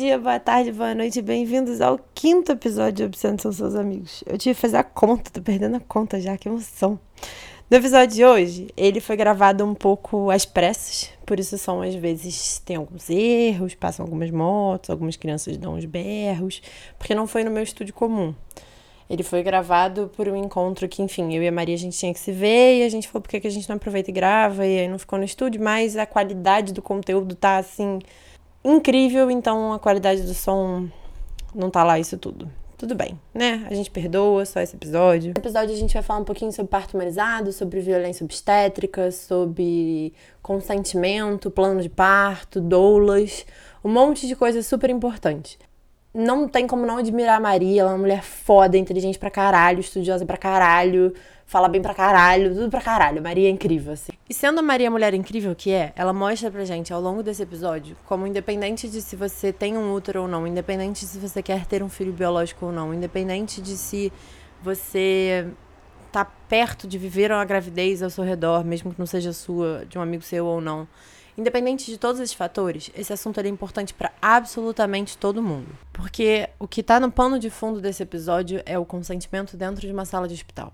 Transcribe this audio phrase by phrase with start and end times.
[0.00, 4.24] dia, boa tarde, boa noite, bem-vindos ao quinto episódio de Obsceno São Seus Amigos.
[4.24, 6.98] Eu tive que fazer a conta, tô perdendo a conta já, que emoção.
[7.70, 11.94] No episódio de hoje, ele foi gravado um pouco às pressas, por isso são às
[11.94, 16.62] vezes tem alguns erros, passam algumas motos, algumas crianças dão uns berros,
[16.98, 18.34] porque não foi no meu estúdio comum.
[19.08, 22.14] Ele foi gravado por um encontro que, enfim, eu e a Maria a gente tinha
[22.14, 24.66] que se ver e a gente falou por que a gente não aproveita e grava
[24.66, 27.98] e aí não ficou no estúdio, mas a qualidade do conteúdo tá assim
[28.64, 30.88] incrível, então a qualidade do som
[31.54, 32.50] não tá lá isso tudo.
[32.76, 33.66] Tudo bem, né?
[33.70, 35.34] A gente perdoa só esse episódio.
[35.34, 40.14] No episódio a gente vai falar um pouquinho sobre parto humanizado, sobre violência obstétrica, sobre
[40.40, 43.44] consentimento, plano de parto, doulas,
[43.84, 45.58] um monte de coisa super importante
[46.12, 47.82] não tem como não admirar a Maria.
[47.82, 51.14] Ela é uma mulher foda, inteligente pra caralho, estudiosa pra caralho,
[51.50, 53.20] fala bem pra caralho, tudo pra caralho.
[53.20, 54.12] Maria é incrível, assim.
[54.28, 57.24] E sendo a Maria a mulher incrível que é, ela mostra pra gente ao longo
[57.24, 61.18] desse episódio como, independente de se você tem um útero ou não, independente de se
[61.18, 64.12] você quer ter um filho biológico ou não, independente de se
[64.62, 65.48] você
[66.12, 69.98] tá perto de viver uma gravidez ao seu redor, mesmo que não seja sua, de
[69.98, 70.86] um amigo seu ou não
[71.40, 75.68] Independente de todos esses fatores, esse assunto é importante para absolutamente todo mundo.
[75.90, 79.90] Porque o que está no pano de fundo desse episódio é o consentimento dentro de
[79.90, 80.70] uma sala de hospital.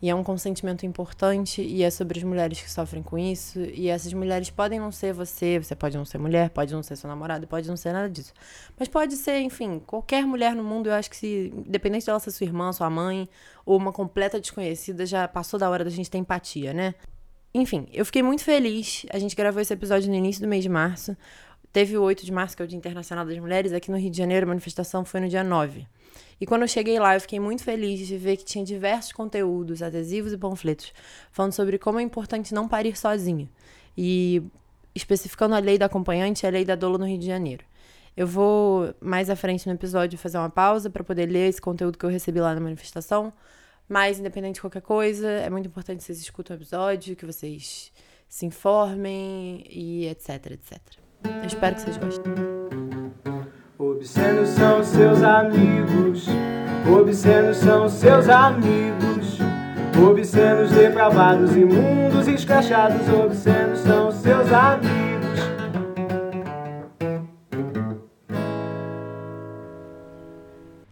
[0.00, 3.58] E é um consentimento importante e é sobre as mulheres que sofrem com isso.
[3.58, 6.94] E essas mulheres podem não ser você, você pode não ser mulher, pode não ser
[6.94, 8.32] seu namorado, pode não ser nada disso.
[8.78, 10.88] Mas pode ser, enfim, qualquer mulher no mundo.
[10.88, 13.28] Eu acho que se, independente dela ser sua irmã, sua mãe
[13.66, 16.94] ou uma completa desconhecida, já passou da hora da gente ter empatia, né?
[17.52, 19.04] Enfim, eu fiquei muito feliz.
[19.10, 21.16] A gente gravou esse episódio no início do mês de março.
[21.78, 24.10] Teve o 8 de março, que é o Dia Internacional das Mulheres, aqui no Rio
[24.10, 25.86] de Janeiro, a manifestação foi no dia 9.
[26.40, 29.80] E quando eu cheguei lá, eu fiquei muito feliz de ver que tinha diversos conteúdos,
[29.80, 30.92] adesivos e panfletos,
[31.30, 33.48] falando sobre como é importante não parir sozinha.
[33.96, 34.42] E
[34.92, 37.64] especificando a lei da acompanhante e a lei da doula no Rio de Janeiro.
[38.16, 41.96] Eu vou mais à frente no episódio fazer uma pausa para poder ler esse conteúdo
[41.96, 43.32] que eu recebi lá na manifestação,
[43.88, 47.92] mas, independente de qualquer coisa, é muito importante que vocês escutem o episódio, que vocês
[48.28, 51.07] se informem e etc, etc.
[51.24, 52.32] Eu espero que vocês gostem.
[53.78, 56.26] Obscenos são seus amigos,
[56.88, 59.38] obscenos são seus amigos,
[60.08, 65.08] obscenos depravados, imundos, escrachados, obscenos são seus amigos.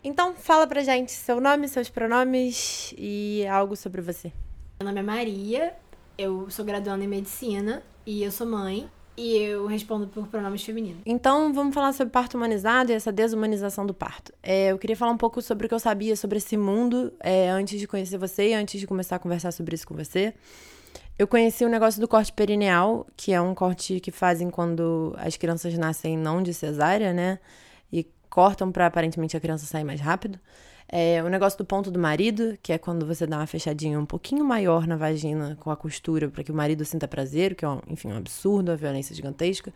[0.02, 4.32] Então, fala pra gente seu nome, seus pronomes e algo sobre você.
[4.80, 5.74] Meu nome é Maria,
[6.16, 8.88] eu sou graduanda em medicina e eu sou mãe.
[9.16, 11.00] E eu respondo por pronomes femininos.
[11.06, 14.32] Então, vamos falar sobre parto humanizado e essa desumanização do parto.
[14.42, 17.48] É, eu queria falar um pouco sobre o que eu sabia sobre esse mundo é,
[17.48, 20.34] antes de conhecer você e antes de começar a conversar sobre isso com você.
[21.18, 25.36] Eu conheci o negócio do corte perineal, que é um corte que fazem quando as
[25.36, 27.38] crianças nascem não de cesárea, né?
[28.36, 30.38] cortam para aparentemente a criança sair mais rápido.
[30.88, 34.06] É, o negócio do ponto do marido, que é quando você dá uma fechadinha um
[34.06, 37.68] pouquinho maior na vagina com a costura para que o marido sinta prazer, que é,
[37.68, 39.72] um, enfim, um absurdo, uma violência gigantesca.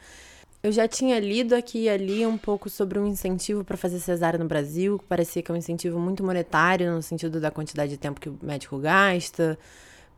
[0.62, 4.38] Eu já tinha lido aqui e ali um pouco sobre um incentivo para fazer cesárea
[4.38, 7.96] no Brasil, que parecia que é um incentivo muito monetário, no sentido da quantidade de
[7.96, 9.58] tempo que o médico gasta,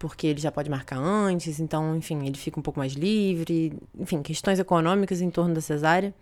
[0.00, 4.20] porque ele já pode marcar antes, então, enfim, ele fica um pouco mais livre, enfim,
[4.20, 6.12] questões econômicas em torno da cesárea.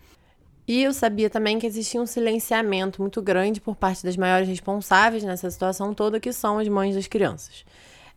[0.71, 5.25] E eu sabia também que existia um silenciamento muito grande por parte das maiores responsáveis
[5.25, 7.65] nessa situação toda, que são as mães das crianças,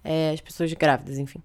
[0.04, 1.42] é, as pessoas grávidas, enfim.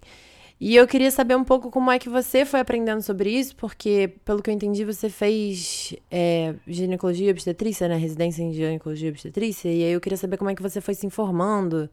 [0.61, 4.17] E eu queria saber um pouco como é que você foi aprendendo sobre isso, porque,
[4.23, 7.97] pelo que eu entendi, você fez é, ginecologia e obstetrícia, né?
[7.97, 9.67] Residência em ginecologia e obstetrícia.
[9.67, 11.89] E aí eu queria saber como é que você foi se informando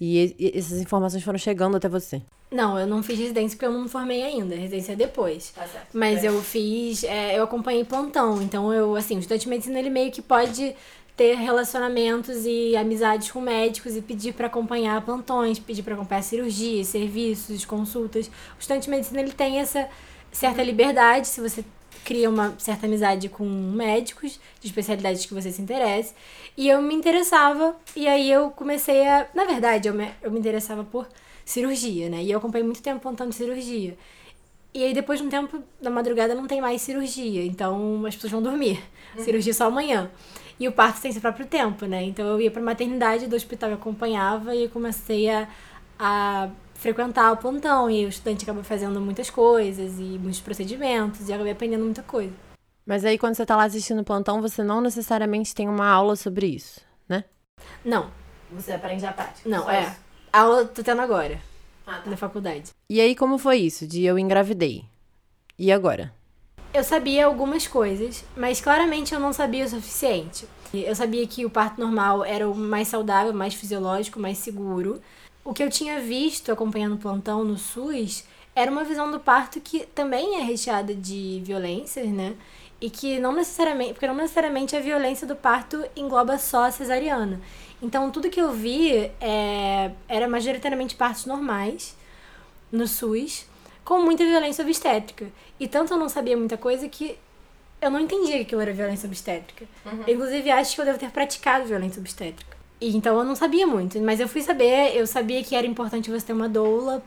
[0.00, 2.22] e, e essas informações foram chegando até você.
[2.50, 4.56] Não, eu não fiz residência porque eu não me formei ainda.
[4.56, 5.50] Residência é depois.
[5.50, 5.88] Tá certo.
[5.92, 6.28] Mas é.
[6.28, 8.42] eu fiz, é, eu acompanhei plantão.
[8.42, 10.74] Então eu, assim, o estudante de medicina ele meio que pode
[11.16, 16.88] ter relacionamentos e amizades com médicos e pedir para acompanhar plantões, pedir para acompanhar cirurgias,
[16.88, 18.26] serviços, consultas.
[18.26, 19.86] O estudante de medicina ele tem essa
[20.32, 21.64] certa liberdade se você
[22.04, 26.14] cria uma certa amizade com médicos de especialidades que você se interesse.
[26.56, 29.26] E eu me interessava, e aí eu comecei a.
[29.34, 31.06] Na verdade, eu me, eu me interessava por
[31.44, 32.22] cirurgia, né?
[32.22, 33.96] E eu acompanhei muito tempo plantão de cirurgia.
[34.72, 37.44] E aí, depois de um tempo, da madrugada, não tem mais cirurgia.
[37.44, 38.80] Então, as pessoas vão dormir.
[39.16, 39.24] Uhum.
[39.24, 40.10] Cirurgia só amanhã.
[40.60, 42.04] E o parto tem seu próprio tempo, né?
[42.04, 45.48] Então, eu ia pra maternidade do hospital, eu acompanhava e comecei a,
[45.98, 46.50] a
[46.80, 47.90] frequentar o plantão.
[47.90, 51.28] E o estudante acaba fazendo muitas coisas e muitos procedimentos.
[51.28, 52.32] E acabei aprendendo muita coisa.
[52.84, 56.16] Mas aí, quando você tá lá assistindo o plantão, você não necessariamente tem uma aula
[56.16, 57.24] sobre isso, né?
[57.84, 58.10] Não.
[58.50, 59.48] Você aprende a prática.
[59.48, 59.82] Não, é.
[59.82, 59.96] Isso.
[60.32, 61.38] A aula tô tendo agora.
[61.86, 62.10] Ah, tá.
[62.10, 62.70] Na faculdade.
[62.88, 63.86] E aí, como foi isso?
[63.86, 64.84] De eu engravidei.
[65.56, 66.12] E agora?
[66.72, 70.46] eu sabia algumas coisas, mas claramente eu não sabia o suficiente.
[70.72, 75.00] Eu sabia que o parto normal era o mais saudável, mais fisiológico, mais seguro.
[75.44, 79.60] O que eu tinha visto acompanhando o plantão no SUS era uma visão do parto
[79.60, 82.34] que também é recheada de violências, né?
[82.80, 87.40] E que não necessariamente, porque não necessariamente a violência do parto engloba só a cesariana.
[87.82, 91.96] Então tudo que eu vi é, era majoritariamente partos normais
[92.70, 93.46] no SUS,
[93.84, 95.26] com muita violência obstétrica.
[95.58, 97.18] E tanto eu não sabia muita coisa que
[97.80, 99.64] eu não entendia que aquilo era violência obstétrica.
[99.84, 100.04] Uhum.
[100.06, 102.59] Inclusive, acho que eu devo ter praticado violência obstétrica.
[102.82, 106.26] Então eu não sabia muito, mas eu fui saber, eu sabia que era importante você
[106.26, 107.02] ter uma doula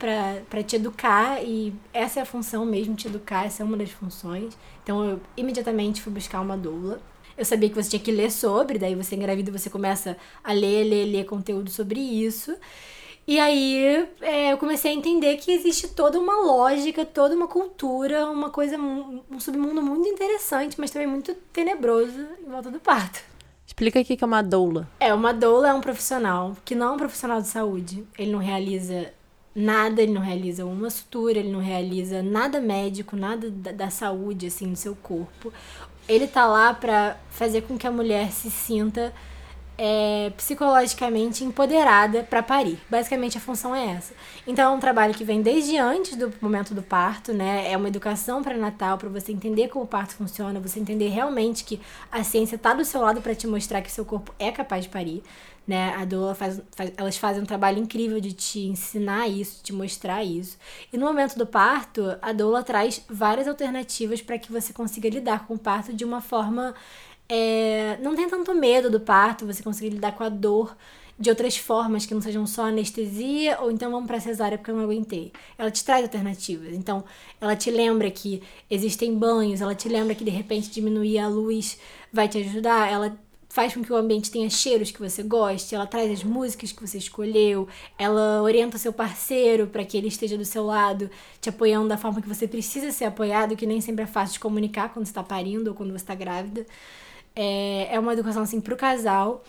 [0.48, 3.90] pra te educar, e essa é a função mesmo, te educar, essa é uma das
[3.90, 4.56] funções.
[4.84, 7.00] Então eu imediatamente fui buscar uma doula.
[7.36, 10.84] Eu sabia que você tinha que ler sobre, daí você engravida, você começa a ler,
[10.84, 12.54] ler, ler conteúdo sobre isso.
[13.26, 18.30] E aí é, eu comecei a entender que existe toda uma lógica, toda uma cultura,
[18.30, 23.33] uma coisa, um submundo muito interessante, mas também muito tenebroso em volta do parto.
[23.66, 24.88] Explica aqui que é uma doula.
[25.00, 28.04] É, uma doula é um profissional que não é um profissional de saúde.
[28.18, 29.12] Ele não realiza
[29.54, 34.46] nada, ele não realiza uma sutura, ele não realiza nada médico, nada da, da saúde,
[34.46, 35.52] assim, no seu corpo.
[36.08, 39.12] Ele tá lá para fazer com que a mulher se sinta
[39.76, 42.78] é, psicologicamente empoderada para parir.
[42.88, 44.14] Basicamente a função é essa.
[44.46, 47.70] Então é um trabalho que vem desde antes do momento do parto, né?
[47.70, 51.80] É uma educação pré-natal para você entender como o parto funciona, você entender realmente que
[52.10, 54.90] a ciência tá do seu lado para te mostrar que seu corpo é capaz de
[54.90, 55.22] parir,
[55.66, 55.94] né?
[55.96, 60.22] A doula faz, faz, elas fazem um trabalho incrível de te ensinar isso, te mostrar
[60.22, 60.58] isso.
[60.92, 65.46] E no momento do parto, a doula traz várias alternativas para que você consiga lidar
[65.46, 66.74] com o parto de uma forma
[67.28, 70.76] é, não tem tanto medo do parto, você conseguir lidar com a dor
[71.18, 74.76] de outras formas que não sejam só anestesia ou então vamos para cesárea porque eu
[74.76, 75.32] não aguentei.
[75.56, 76.74] Ela te traz alternativas.
[76.74, 77.04] Então,
[77.40, 81.78] ela te lembra que existem banhos, ela te lembra que de repente diminuir a luz
[82.12, 83.16] vai te ajudar, ela
[83.48, 86.84] faz com que o ambiente tenha cheiros que você goste, ela traz as músicas que
[86.84, 91.08] você escolheu, ela orienta seu parceiro para que ele esteja do seu lado,
[91.40, 94.40] te apoiando da forma que você precisa ser apoiado, que nem sempre é fácil de
[94.40, 96.66] comunicar quando está parindo ou quando você está grávida.
[97.36, 99.42] É, é uma educação assim pro casal.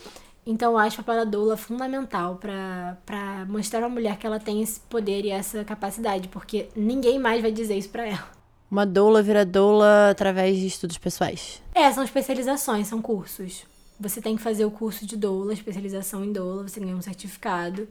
[0.46, 4.62] Então eu acho a papel da doula fundamental para mostrar à mulher que ela tem
[4.62, 8.36] esse poder e essa capacidade, porque ninguém mais vai dizer isso para ela.
[8.70, 11.62] Uma doula vira doula através de estudos pessoais.
[11.74, 13.66] É, são especializações, são cursos.
[14.00, 17.88] Você tem que fazer o curso de doula, especialização em doula, você ganha um certificado.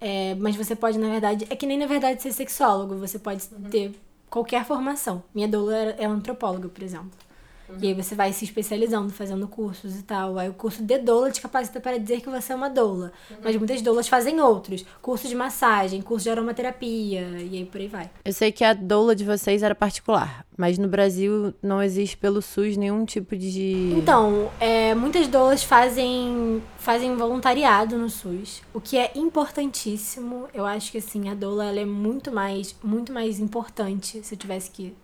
[0.00, 3.42] É, mas você pode, na verdade, é que nem na verdade ser sexólogo, você pode
[3.50, 3.70] uhum.
[3.70, 3.94] ter
[4.28, 5.22] qualquer formação.
[5.34, 7.25] Minha doula é antropóloga, por exemplo.
[7.68, 7.78] Uhum.
[7.80, 10.38] E aí você vai se especializando, fazendo cursos e tal.
[10.38, 13.12] Aí o curso de doula te capacita para dizer que você é uma doula.
[13.30, 13.36] Uhum.
[13.42, 14.84] Mas muitas doulas fazem outros.
[15.02, 18.10] Curso de massagem, curso de aromaterapia, e aí por aí vai.
[18.24, 22.40] Eu sei que a doula de vocês era particular, mas no Brasil não existe pelo
[22.40, 23.94] SUS nenhum tipo de...
[23.96, 30.48] Então, é, muitas doulas fazem, fazem voluntariado no SUS, o que é importantíssimo.
[30.54, 34.38] Eu acho que, assim, a doula ela é muito mais, muito mais importante, se eu
[34.38, 34.94] tivesse que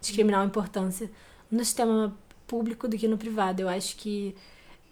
[0.00, 1.10] discriminar a importância
[1.54, 2.14] no sistema
[2.46, 3.60] público do que no privado.
[3.60, 4.34] Eu acho que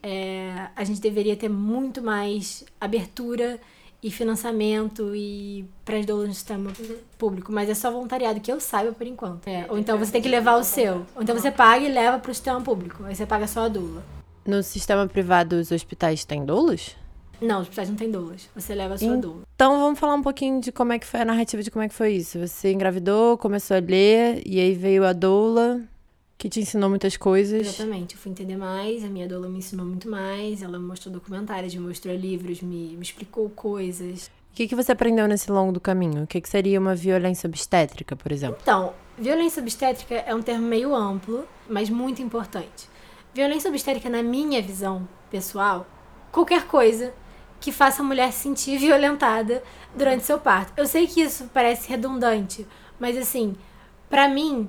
[0.03, 3.61] é, a gente deveria ter muito mais abertura
[4.03, 6.97] e financiamento e para as doulas no sistema uhum.
[7.17, 9.47] público, mas é só voluntariado que eu saiba por enquanto.
[9.47, 11.07] É, ou então você tem que levar o seu.
[11.15, 13.05] Ou então você paga e leva para o sistema público.
[13.05, 14.03] Aí você paga só a doula.
[14.45, 16.97] No sistema privado, os hospitais têm doulas?
[17.41, 18.49] Não, os hospitais não têm doulas.
[18.57, 19.43] Você leva a sua doula.
[19.55, 21.89] Então vamos falar um pouquinho de como é que foi a narrativa de como é
[21.89, 22.41] que foi isso.
[22.41, 25.81] Você engravidou, começou a ler, e aí veio a doula.
[26.43, 27.69] Que te ensinou muitas coisas.
[27.69, 28.17] Exatamente.
[28.17, 30.61] Eu fui entender mais, a minha doula me ensinou muito mais.
[30.61, 34.27] Ela me mostrou documentários, me mostrou livros, me, me explicou coisas.
[34.27, 36.25] O que, que você aprendeu nesse longo do caminho?
[36.25, 38.59] O que, que seria uma violência obstétrica, por exemplo?
[38.61, 42.89] Então, violência obstétrica é um termo meio amplo, mas muito importante.
[43.33, 45.87] Violência obstétrica, na minha visão pessoal,
[46.33, 47.15] qualquer coisa
[47.61, 49.63] que faça a mulher se sentir violentada
[49.95, 50.73] durante seu parto.
[50.77, 52.67] Eu sei que isso parece redundante,
[52.99, 53.55] mas assim,
[54.11, 54.69] para mim,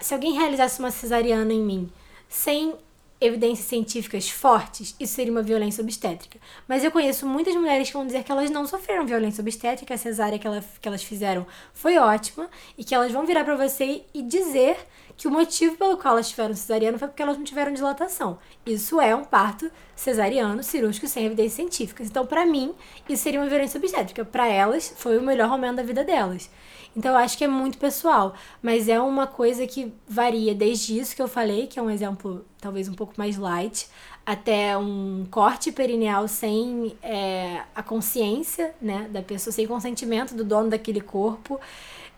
[0.00, 1.92] se alguém realizasse uma cesariana em mim
[2.28, 2.74] sem
[3.20, 6.38] evidências científicas fortes, isso seria uma violência obstétrica.
[6.68, 9.98] Mas eu conheço muitas mulheres que vão dizer que elas não sofreram violência obstétrica, a
[9.98, 14.04] cesárea que, ela, que elas fizeram foi ótima, e que elas vão virar para você
[14.12, 14.76] e dizer
[15.16, 18.38] que o motivo pelo qual elas tiveram cesariana foi porque elas não tiveram dilatação.
[18.66, 22.08] Isso é um parto cesariano cirúrgico sem evidências científicas.
[22.08, 22.74] Então, para mim,
[23.08, 24.24] isso seria uma violência obstétrica.
[24.24, 26.50] Para elas, foi o melhor momento da vida delas.
[26.96, 31.14] Então eu acho que é muito pessoal, mas é uma coisa que varia desde isso
[31.16, 33.88] que eu falei, que é um exemplo talvez um pouco mais light,
[34.24, 40.70] até um corte perineal sem é, a consciência né, da pessoa, sem consentimento do dono
[40.70, 41.60] daquele corpo.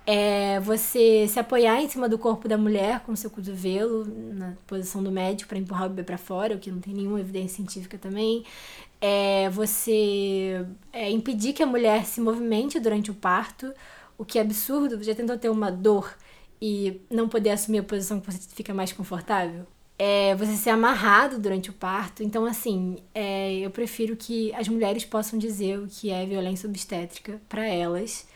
[0.08, 5.02] É você se apoiar em cima do corpo da mulher com seu cotovelo, na posição
[5.02, 7.98] do médico, para empurrar o bebê para fora, o que não tem nenhuma evidência científica
[7.98, 8.44] também.
[9.00, 13.74] É você é, impedir que a mulher se movimente durante o parto,
[14.18, 15.02] o que é absurdo.
[15.02, 16.16] Já tentou ter uma dor
[16.60, 19.66] e não poder assumir a posição que você fica mais confortável?
[19.98, 22.22] É você ser amarrado durante o parto.
[22.22, 27.40] Então, assim, é, eu prefiro que as mulheres possam dizer o que é violência obstétrica
[27.48, 28.26] para elas,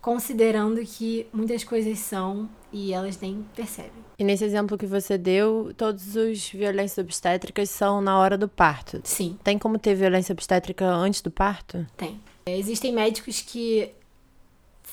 [0.00, 4.00] considerando que muitas coisas são e elas nem percebem.
[4.18, 9.00] E nesse exemplo que você deu, todos os violências obstétricas são na hora do parto.
[9.04, 9.38] Sim.
[9.44, 11.86] Tem como ter violência obstétrica antes do parto?
[11.98, 12.18] Tem.
[12.46, 13.90] Existem médicos que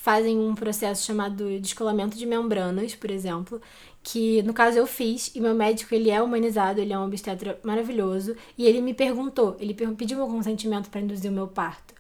[0.08, 3.62] fazem um processo chamado descolamento de membranas, por exemplo,
[4.02, 7.60] que no caso eu fiz, e meu médico ele é humanizado, ele é um obstetra
[7.62, 11.94] maravilhoso, e ele me perguntou, ele pediu meu consentimento para induzir o meu parto.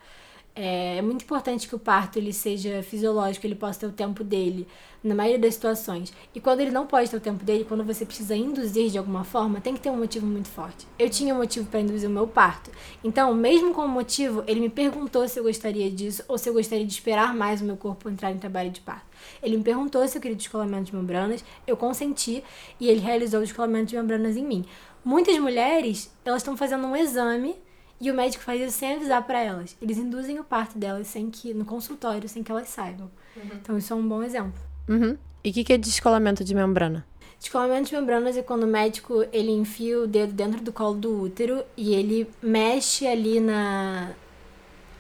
[0.58, 4.24] É, é, muito importante que o parto ele seja fisiológico, ele possa ter o tempo
[4.24, 4.68] dele,
[5.04, 6.12] na maioria das situações.
[6.34, 9.24] E quando ele não pode ter o tempo dele, quando você precisa induzir de alguma
[9.24, 10.88] forma, tem que ter um motivo muito forte.
[10.98, 12.72] Eu tinha um motivo para induzir o meu parto.
[13.04, 16.54] Então, mesmo com o motivo, ele me perguntou se eu gostaria disso ou se eu
[16.54, 19.06] gostaria de esperar mais o meu corpo entrar em trabalho de parto.
[19.44, 22.44] Ele me perguntou se eu queria descolamento de membranas, eu consenti
[22.80, 24.66] e ele realizou o descolamento de membranas em mim.
[25.06, 27.56] Muitas mulheres, elas estão fazendo um exame
[28.00, 29.76] e o médico faz isso sem avisar para elas.
[29.82, 33.10] Eles induzem o parto delas sem que no consultório, sem que elas saibam.
[33.36, 33.50] Uhum.
[33.62, 34.60] Então isso é um bom exemplo.
[34.88, 35.18] Uhum.
[35.44, 37.06] E o que, que é descolamento de membrana?
[37.40, 41.22] Descolamento de membranas é quando o médico ele enfia o dedo dentro do colo do
[41.22, 44.10] útero e ele mexe ali na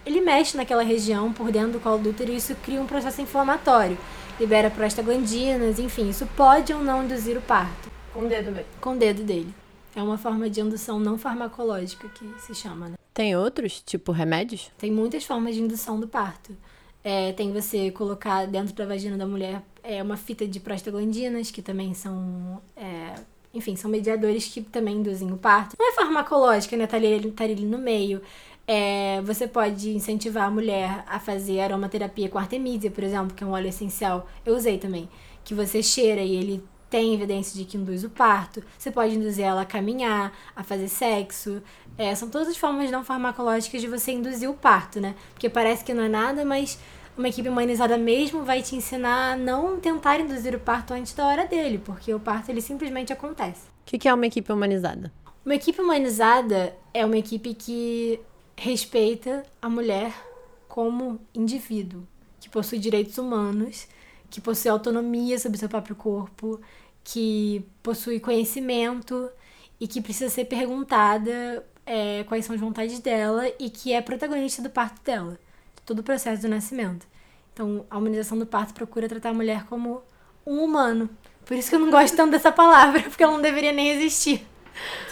[0.06, 3.22] ele mexe naquela região por dentro do colo do útero e isso cria um processo
[3.22, 3.98] inflamatório.
[4.39, 7.89] Libera prostaglandinas, enfim, isso pode ou não induzir o parto.
[8.13, 8.70] Com o dedo mesmo.
[8.80, 9.54] Com o dedo dele.
[9.98, 12.96] É uma forma de indução não farmacológica que se chama, né?
[13.16, 14.70] Tem outros, tipo remédios?
[14.77, 16.56] Tem muitas formas de indução do parto.
[17.04, 21.63] É, tem você colocar dentro da vagina da mulher é, uma fita de prostaglandinas, que
[21.63, 22.62] também são.
[22.75, 23.16] É,
[23.51, 25.75] enfim, são mediadores que também induzem o parto.
[25.80, 26.86] Não é farmacológica, né?
[26.86, 28.22] Tá ali, tá ali no meio.
[28.68, 33.48] É, você pode incentivar a mulher a fazer aromaterapia com artemisia, por exemplo, que é
[33.48, 34.27] um óleo essencial.
[34.46, 35.10] Eu usei também.
[35.44, 38.63] Que você cheira e ele tem evidência de que induz o parto.
[38.77, 41.62] Você pode induzir ela a caminhar, a fazer sexo.
[41.98, 45.15] É, são todas as formas não farmacológicas de você induzir o parto, né?
[45.34, 46.79] Porque parece que não é nada, mas
[47.17, 51.25] uma equipe humanizada mesmo vai te ensinar a não tentar induzir o parto antes da
[51.25, 53.67] hora dele, porque o parto ele simplesmente acontece.
[53.82, 55.12] O que, que é uma equipe humanizada?
[55.44, 58.20] Uma equipe humanizada é uma equipe que
[58.56, 60.13] respeita a mulher
[60.67, 62.06] como indivíduo,
[62.39, 63.88] que possui direitos humanos
[64.29, 66.60] que possui autonomia sobre seu próprio corpo,
[67.03, 69.29] que possui conhecimento
[69.79, 74.62] e que precisa ser perguntada é, quais são as vontades dela e que é protagonista
[74.62, 75.39] do parto dela,
[75.75, 77.07] de todo o processo do nascimento.
[77.53, 80.03] Então, a humanização do parto procura tratar a mulher como
[80.46, 81.10] um humano.
[81.46, 84.46] Por isso que eu não gosto tanto dessa palavra, porque ela não deveria nem existir.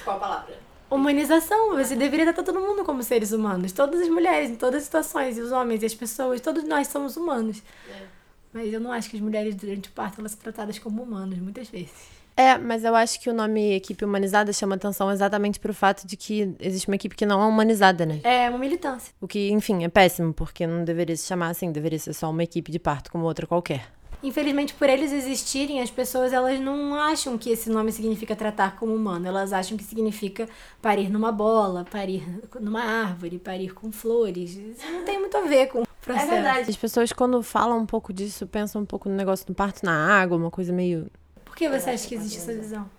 [0.03, 0.60] Qual palavra?
[0.91, 1.75] Humanização.
[1.75, 3.72] Você deveria tratar todo mundo como seres humanos.
[3.72, 6.88] Todas as mulheres, em todas as situações, e os homens e as pessoas, todos nós
[6.88, 7.63] somos humanos.
[7.89, 8.14] É.
[8.55, 11.38] Mas eu não acho que as mulheres durante o parto elas são tratadas como humanos,
[11.39, 11.91] muitas vezes.
[12.38, 16.15] É, mas eu acho que o nome equipe humanizada chama atenção exatamente pro fato de
[16.15, 18.21] que existe uma equipe que não é humanizada, né?
[18.24, 19.13] É, uma militância.
[19.19, 22.43] O que, enfim, é péssimo, porque não deveria se chamar assim, deveria ser só uma
[22.43, 23.91] equipe de parto como outra qualquer.
[24.24, 28.93] Infelizmente, por eles existirem, as pessoas elas não acham que esse nome significa tratar como
[28.93, 29.27] humano.
[29.27, 30.48] Elas acham que significa
[30.81, 32.24] parir numa bola, parir
[32.60, 34.55] numa árvore, parir com flores.
[34.55, 36.27] Isso não tem muito a ver com processo.
[36.27, 36.69] É verdade.
[36.69, 40.22] As pessoas, quando falam um pouco disso, pensam um pouco no negócio do parto na
[40.22, 41.10] água, uma coisa meio.
[41.43, 42.89] Por que você acha que existe essa visão?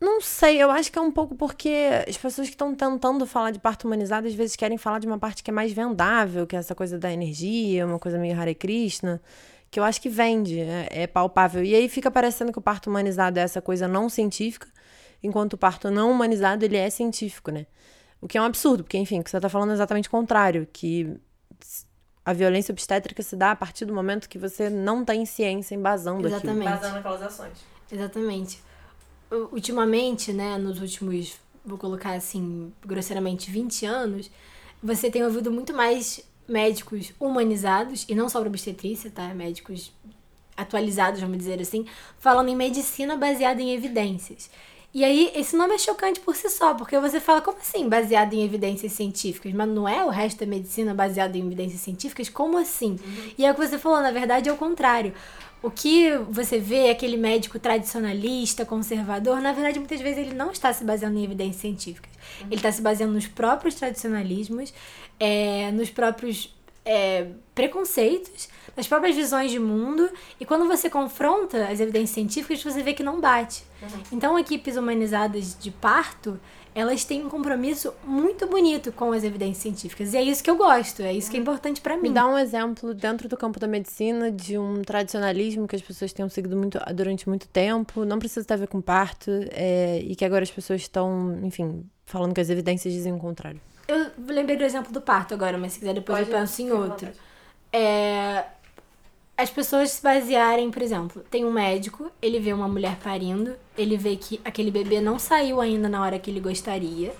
[0.00, 1.74] Não sei, eu acho que é um pouco porque
[2.08, 5.18] as pessoas que estão tentando falar de parto humanizado às vezes querem falar de uma
[5.18, 8.54] parte que é mais vendável, que é essa coisa da energia, uma coisa meio Hare
[8.54, 9.20] Krishna,
[9.70, 11.62] que eu acho que vende, é, é palpável.
[11.62, 14.68] E aí fica parecendo que o parto humanizado é essa coisa não científica,
[15.22, 17.66] enquanto o parto não humanizado ele é científico, né?
[18.20, 20.10] O que é um absurdo, porque, enfim, o que você está falando é exatamente o
[20.10, 21.16] contrário, que
[22.24, 26.26] a violência obstétrica se dá a partir do momento que você não tem ciência embasando
[26.26, 26.66] Exatamente.
[26.66, 26.76] aquilo.
[26.76, 27.58] Embasando aquelas ações.
[27.90, 28.62] Exatamente.
[29.52, 34.30] Ultimamente, né, nos últimos, vou colocar assim, grosseiramente, 20 anos,
[34.82, 39.32] você tem ouvido muito mais médicos humanizados, e não só para obstetrícia, tá?
[39.34, 39.92] Médicos
[40.56, 41.86] atualizados, vamos dizer assim,
[42.18, 44.50] falando em medicina baseada em evidências.
[44.92, 48.34] E aí, esse nome é chocante por si só, porque você fala, como assim, baseado
[48.34, 49.52] em evidências científicas?
[49.52, 52.28] Mas não é o resto da medicina baseado em evidências científicas?
[52.28, 52.98] Como assim?
[53.02, 53.30] Uhum.
[53.38, 55.14] E é o que você falou, na verdade é o contrário.
[55.62, 60.50] O que você vê é aquele médico tradicionalista, conservador, na verdade, muitas vezes ele não
[60.50, 62.09] está se baseando em evidências científicas.
[62.42, 64.72] Ele está se baseando nos próprios tradicionalismos,
[65.18, 70.08] é, nos próprios é, preconceitos, das próprias visões de mundo,
[70.38, 73.64] e quando você confronta as evidências científicas, você vê que não bate.
[73.82, 74.02] Uhum.
[74.12, 76.40] Então, equipes humanizadas de parto,
[76.74, 80.14] elas têm um compromisso muito bonito com as evidências científicas.
[80.14, 82.08] E é isso que eu gosto, é isso que é importante para mim.
[82.08, 86.12] Me dá um exemplo dentro do campo da medicina de um tradicionalismo que as pessoas
[86.12, 90.14] tenham seguido muito, durante muito tempo, não precisa ter a ver com parto, é, e
[90.14, 93.60] que agora as pessoas estão, enfim, falando que as evidências dizem o contrário.
[93.88, 96.70] Eu lembrei do exemplo do parto agora, mas se quiser depois Pode eu penso em
[96.70, 97.08] outro.
[97.72, 98.44] É,
[99.40, 103.96] as pessoas se basearem, por exemplo, tem um médico, ele vê uma mulher parindo, ele
[103.96, 107.14] vê que aquele bebê não saiu ainda na hora que ele gostaria,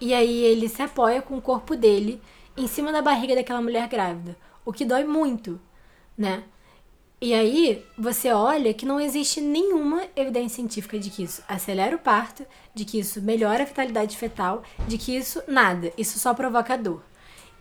[0.00, 2.18] e aí ele se apoia com o corpo dele
[2.56, 5.60] em cima da barriga daquela mulher grávida, o que dói muito,
[6.16, 6.44] né?
[7.20, 11.98] E aí você olha que não existe nenhuma evidência científica de que isso acelera o
[11.98, 16.78] parto, de que isso melhora a vitalidade fetal, de que isso nada, isso só provoca
[16.78, 17.02] dor.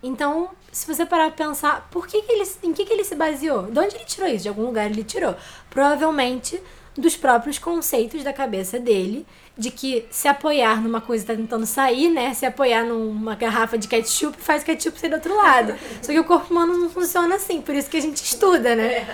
[0.01, 3.15] Então, se você parar pra pensar, por que, que ele, em que, que ele se
[3.15, 3.63] baseou?
[3.63, 4.43] De onde ele tirou isso?
[4.43, 5.35] De algum lugar ele tirou.
[5.69, 6.61] Provavelmente
[6.97, 9.25] dos próprios conceitos da cabeça dele,
[9.57, 12.33] de que se apoiar numa coisa tá tentando sair, né?
[12.33, 15.75] Se apoiar numa garrafa de ketchup, faz ketchup sair do outro lado.
[16.01, 19.07] Só que o corpo humano não funciona assim, por isso que a gente estuda, né?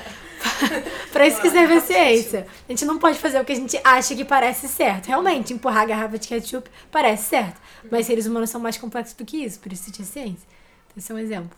[1.11, 2.47] pra isso que serve a ciência.
[2.67, 5.07] A gente não pode fazer o que a gente acha que parece certo.
[5.07, 7.59] Realmente, empurrar a garrafa de ketchup parece certo.
[7.91, 10.54] Mas seres humanos são mais complexos do que isso, por isso existe a ciência.
[10.95, 11.57] Esse é um exemplo.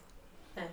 [0.56, 0.64] É.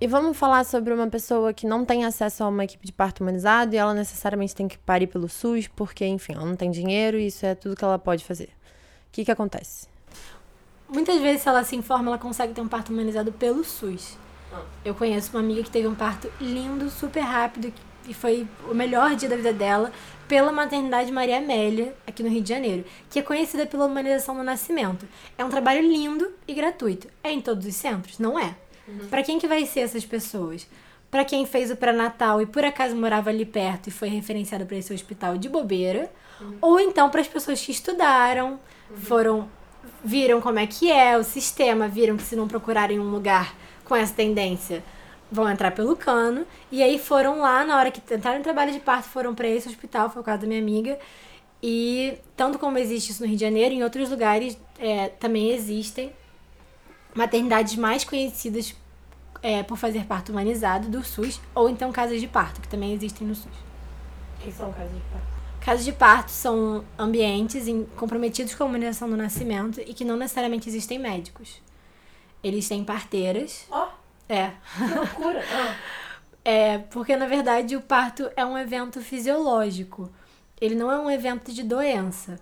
[0.00, 3.20] E vamos falar sobre uma pessoa que não tem acesso a uma equipe de parto
[3.20, 7.18] humanizado e ela necessariamente tem que parir pelo SUS, porque, enfim, ela não tem dinheiro
[7.18, 8.50] e isso é tudo que ela pode fazer.
[9.08, 9.88] O que, que acontece?
[10.88, 14.16] Muitas vezes, se ela se informa, ela consegue ter um parto humanizado pelo SUS.
[14.84, 17.72] Eu conheço uma amiga que teve um parto lindo, super rápido,
[18.06, 19.92] e foi o melhor dia da vida dela,
[20.28, 24.42] pela maternidade Maria Amélia, aqui no Rio de Janeiro, que é conhecida pela humanização do
[24.42, 25.08] nascimento.
[25.38, 27.08] É um trabalho lindo e gratuito.
[27.24, 28.18] É em todos os centros?
[28.18, 28.54] Não é.
[28.86, 29.08] Uhum.
[29.08, 30.68] Para quem que vai ser essas pessoas?
[31.10, 34.76] Para quem fez o pré-natal e por acaso morava ali perto e foi referenciado para
[34.76, 36.58] esse hospital de bobeira, uhum.
[36.60, 38.96] ou então para as pessoas que estudaram, uhum.
[38.96, 39.50] foram
[40.04, 43.96] viram como é que é o sistema, viram que se não procurarem um lugar com
[43.96, 44.84] essa tendência
[45.30, 46.46] vão entrar pelo cano.
[46.70, 49.68] E aí foram lá, na hora que entraram em trabalho de parto, foram para esse
[49.68, 50.98] hospital, foi o caso da minha amiga.
[51.62, 56.12] E tanto como existe isso no Rio de Janeiro, em outros lugares é, também existem
[57.14, 58.74] maternidades mais conhecidas
[59.42, 63.26] é, por fazer parto humanizado do SUS, ou então casas de parto, que também existem
[63.26, 63.46] no SUS.
[63.46, 65.38] O que são casas de parto?
[65.60, 70.16] Casas de parto são ambientes em, comprometidos com a humanização do nascimento e que não
[70.16, 71.60] necessariamente existem médicos.
[72.42, 73.66] Eles têm parteiras.
[73.70, 73.87] Oh,
[74.28, 74.52] é.
[74.94, 75.42] Loucura.
[75.52, 75.88] Ah.
[76.44, 80.10] É, porque na verdade o parto é um evento fisiológico.
[80.58, 82.40] Ele não é um evento de doença.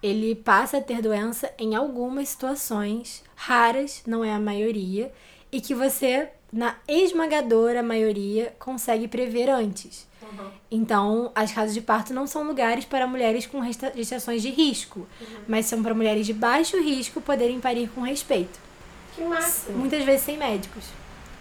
[0.00, 5.12] Ele passa a ter doença em algumas situações, raras, não é a maioria,
[5.50, 10.06] e que você, na esmagadora maioria, consegue prever antes.
[10.22, 10.50] Uhum.
[10.70, 13.60] Então, as casas de parto não são lugares para mulheres com
[13.94, 15.38] gestações de risco, uhum.
[15.48, 18.60] mas são para mulheres de baixo risco poderem parir com respeito.
[19.16, 19.78] Que máximo.
[19.78, 20.84] Muitas vezes sem médicos,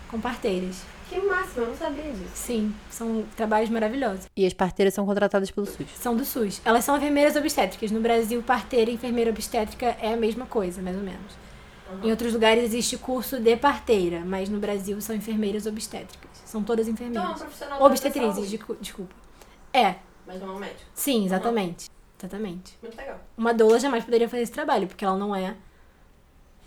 [0.10, 0.84] com parteiras.
[1.10, 2.32] Que máximo, eu não sabia disso.
[2.34, 4.26] Sim, são trabalhos maravilhosos.
[4.36, 5.88] E as parteiras são contratadas pelo SUS?
[5.96, 6.62] São do SUS.
[6.65, 7.91] Elas são enfermeiras obstétricas.
[7.91, 11.34] No Brasil, parteira e enfermeira obstétrica é a mesma coisa, mais ou menos.
[11.89, 12.08] Uhum.
[12.08, 16.30] Em outros lugares existe curso de parteira, mas no Brasil são enfermeiras obstétricas.
[16.46, 17.24] São todas enfermeiras.
[17.24, 19.15] Então, é um profissional Obstetrizes, de desculpa.
[19.72, 19.96] É.
[20.26, 20.82] Mas não é um médico.
[20.93, 21.88] Sim, exatamente.
[21.88, 21.96] Uhum.
[22.20, 22.78] Exatamente.
[22.82, 23.20] Muito legal.
[23.38, 25.52] Uma doula jamais poderia fazer esse trabalho, porque ela não é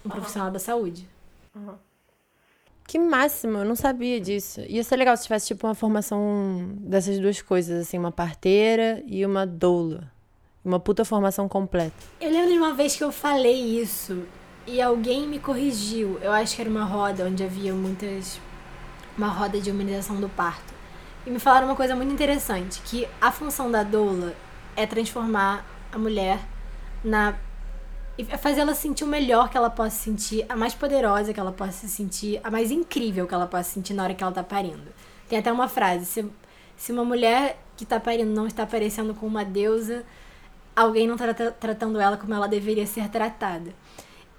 [0.05, 0.11] um uhum.
[0.11, 1.07] profissional da saúde.
[1.55, 1.75] Uhum.
[2.91, 4.63] Que máximo, eu não sabia disso.
[4.63, 9.25] Ia ser legal se tivesse, tipo, uma formação dessas duas coisas, assim, uma parteira e
[9.25, 10.11] uma doula.
[10.65, 11.95] Uma puta formação completa.
[12.21, 14.25] Eu lembro de uma vez que eu falei isso
[14.67, 16.19] e alguém me corrigiu.
[16.21, 18.41] Eu acho que era uma roda onde havia muitas.
[19.17, 20.75] Uma roda de humanização do parto.
[21.25, 24.35] E me falaram uma coisa muito interessante: que a função da doula
[24.75, 26.41] é transformar a mulher
[27.05, 27.37] na
[28.25, 31.73] fazer ela sentir o melhor que ela possa sentir, a mais poderosa que ela possa
[31.73, 34.89] se sentir, a mais incrível que ela possa sentir na hora que ela tá parindo.
[35.29, 36.27] Tem até uma frase: se,
[36.77, 40.05] se uma mulher que tá parindo não está parecendo com uma deusa,
[40.75, 43.73] alguém não tá tratando ela como ela deveria ser tratada.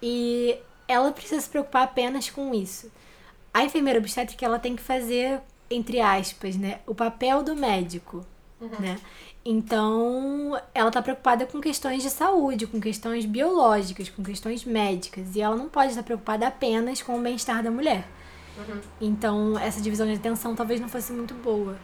[0.01, 2.91] E ela precisa se preocupar apenas com isso.
[3.53, 8.25] A enfermeira obstétrica ela tem que fazer, entre aspas, né, o papel do médico,
[8.61, 8.69] uhum.
[8.79, 8.99] né?
[9.43, 15.35] Então, ela está preocupada com questões de saúde, com questões biológicas, com questões médicas.
[15.35, 18.07] E ela não pode estar preocupada apenas com o bem-estar da mulher.
[18.57, 18.81] Uhum.
[19.01, 21.75] Então, essa divisão de atenção talvez não fosse muito boa.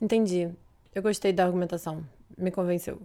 [0.00, 0.48] Entendi.
[0.94, 2.04] Eu gostei da argumentação.
[2.38, 3.02] Me convenceu.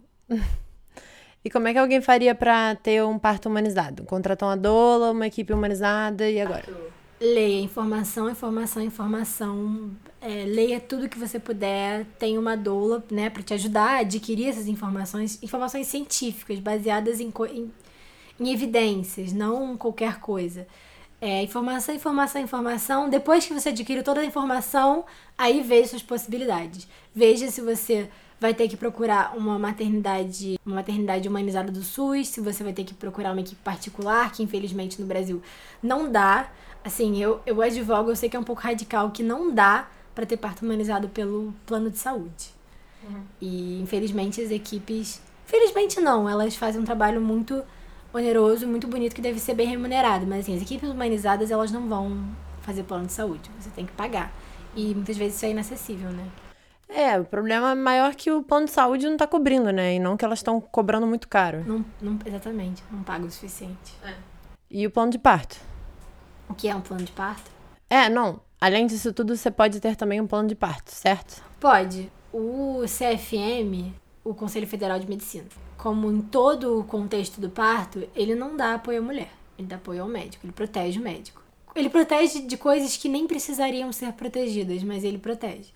[1.44, 4.04] e como é que alguém faria para ter um parto humanizado?
[4.04, 6.66] Contratar uma doula, uma equipe humanizada e agora?
[7.20, 9.92] leia informação, informação, informação.
[10.28, 12.06] É, leia tudo que você puder.
[12.20, 17.32] Tem uma doula, né, para te ajudar a adquirir essas informações, informações científicas baseadas em,
[17.50, 17.72] em,
[18.38, 20.68] em evidências, não qualquer coisa.
[21.22, 23.10] É, informação, informação, informação.
[23.10, 25.06] Depois que você adquire toda a informação,
[25.38, 26.90] aí veja suas possibilidades.
[27.16, 32.42] Veja se você vai ter que procurar uma maternidade, uma maternidade humanizada do SUS, se
[32.42, 35.42] você vai ter que procurar uma equipe particular, que infelizmente no Brasil
[35.82, 36.52] não dá.
[36.84, 39.88] Assim, eu, eu advogo, eu sei que é um pouco radical, que não dá
[40.18, 42.50] para ter parto humanizado pelo plano de saúde.
[43.04, 43.22] Uhum.
[43.40, 45.22] E infelizmente as equipes.
[45.46, 47.64] Felizmente não, elas fazem um trabalho muito
[48.12, 50.26] oneroso, muito bonito, que deve ser bem remunerado.
[50.26, 52.26] Mas assim, as equipes humanizadas, elas não vão
[52.62, 53.48] fazer plano de saúde.
[53.60, 54.34] Você tem que pagar.
[54.76, 56.28] E muitas vezes isso é inacessível, né?
[56.90, 59.94] É, o problema é maior que o plano de saúde não está cobrindo, né?
[59.94, 61.64] E não que elas estão cobrando muito caro.
[61.64, 63.94] Não, não, exatamente, não paga o suficiente.
[64.04, 64.16] É.
[64.72, 65.58] E o plano de parto?
[66.50, 67.52] O que é um plano de parto?
[67.88, 68.47] É, não.
[68.60, 71.44] Além disso tudo, você pode ter também um plano de parto, certo?
[71.60, 72.12] Pode.
[72.34, 73.94] O CFM,
[74.24, 75.46] o Conselho Federal de Medicina,
[75.78, 79.32] como em todo o contexto do parto, ele não dá apoio à mulher.
[79.58, 81.42] Ele dá apoio ao médico, ele protege o médico.
[81.76, 85.70] Ele protege de coisas que nem precisariam ser protegidas, mas ele protege.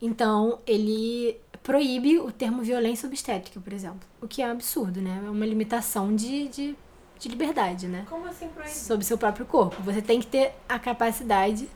[0.00, 4.00] Então, ele proíbe o termo violência obstétrica, por exemplo.
[4.22, 5.20] O que é um absurdo, né?
[5.26, 6.76] É uma limitação de, de,
[7.18, 8.06] de liberdade, né?
[8.08, 8.72] Como assim proíbe?
[8.72, 9.82] Sobre seu próprio corpo.
[9.82, 11.68] Você tem que ter a capacidade.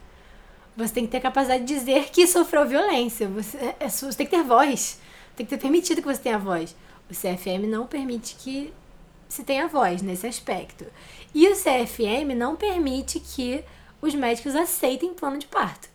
[0.77, 3.29] Você tem que ter a capacidade de dizer que sofreu violência.
[3.29, 5.01] Você, é, é você tem que ter voz.
[5.37, 6.75] Tem que ter permitido que você tenha voz.
[7.11, 8.73] O CFM não permite que
[9.29, 10.87] se tenha voz nesse aspecto.
[11.35, 13.65] E o CFM não permite que
[14.01, 15.93] os médicos aceitem plano de parto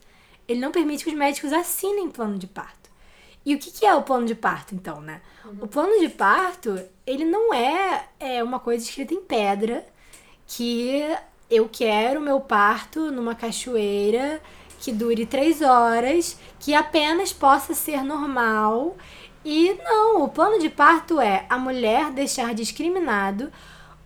[0.47, 2.89] ele não permite que os médicos assinem plano de parto.
[3.45, 5.21] E o que, que é o plano de parto, então, né?
[5.45, 5.57] Uhum.
[5.61, 9.85] O plano de parto, ele não é, é uma coisa escrita em pedra
[10.45, 11.03] que
[11.49, 14.41] eu quero meu parto numa cachoeira
[14.79, 18.95] que dure três horas, que apenas possa ser normal.
[19.43, 23.51] E não, o plano de parto é a mulher deixar discriminado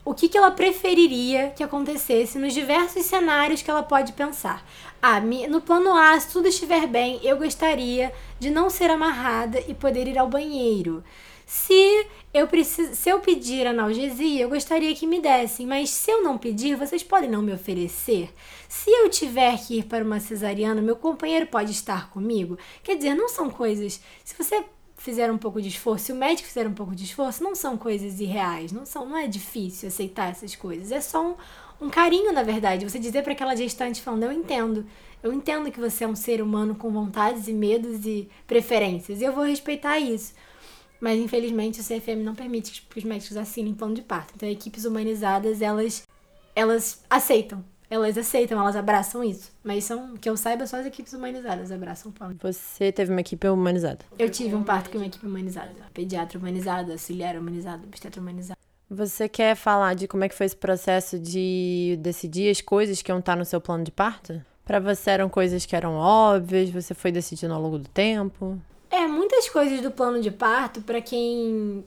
[0.04, 4.66] o que, que ela preferiria que acontecesse nos diversos cenários que ela pode pensar.
[5.02, 9.74] Ah, no plano A, se tudo estiver bem, eu gostaria de não ser amarrada e
[9.74, 11.04] poder ir ao banheiro.
[11.46, 16.24] Se eu preciso, se eu pedir analgesia, eu gostaria que me dessem, mas se eu
[16.24, 18.34] não pedir, vocês podem não me oferecer.
[18.70, 22.58] Se eu tiver que ir para uma cesariana, meu companheiro pode estar comigo.
[22.84, 24.00] Quer dizer, não são coisas.
[24.24, 24.64] Se você
[24.98, 27.76] fizer um pouco de esforço, se o médico fizer um pouco de esforço, não são
[27.76, 30.90] coisas irreais, não são, não é difícil aceitar essas coisas.
[30.92, 31.36] É só um,
[31.86, 32.88] um carinho, na verdade.
[32.88, 34.86] Você dizer para aquela gestante falando, eu entendo.
[35.22, 39.20] Eu entendo que você é um ser humano com vontades e medos e preferências.
[39.20, 40.34] E eu vou respeitar isso.
[41.02, 44.34] Mas infelizmente o CFM não permite que os médicos assinem plano de parto.
[44.36, 46.08] Então equipes humanizadas, elas
[46.56, 49.52] elas aceitam elas aceitam, elas abraçam isso.
[49.62, 52.38] Mas são, que eu saiba, só as equipes humanizadas abraçam o parto.
[52.42, 54.00] Você teve uma equipe humanizada?
[54.18, 55.76] Eu tive um parto com uma equipe humanizada.
[55.94, 58.58] Pediatra humanizada, auxiliar humanizado, obstetra humanizado.
[58.90, 63.12] Você quer falar de como é que foi esse processo de decidir as coisas que
[63.12, 64.42] iam estar no seu plano de parto?
[64.64, 68.58] Para você eram coisas que eram óbvias, você foi decidindo ao longo do tempo?
[68.92, 71.86] É, muitas coisas do plano de parto, para quem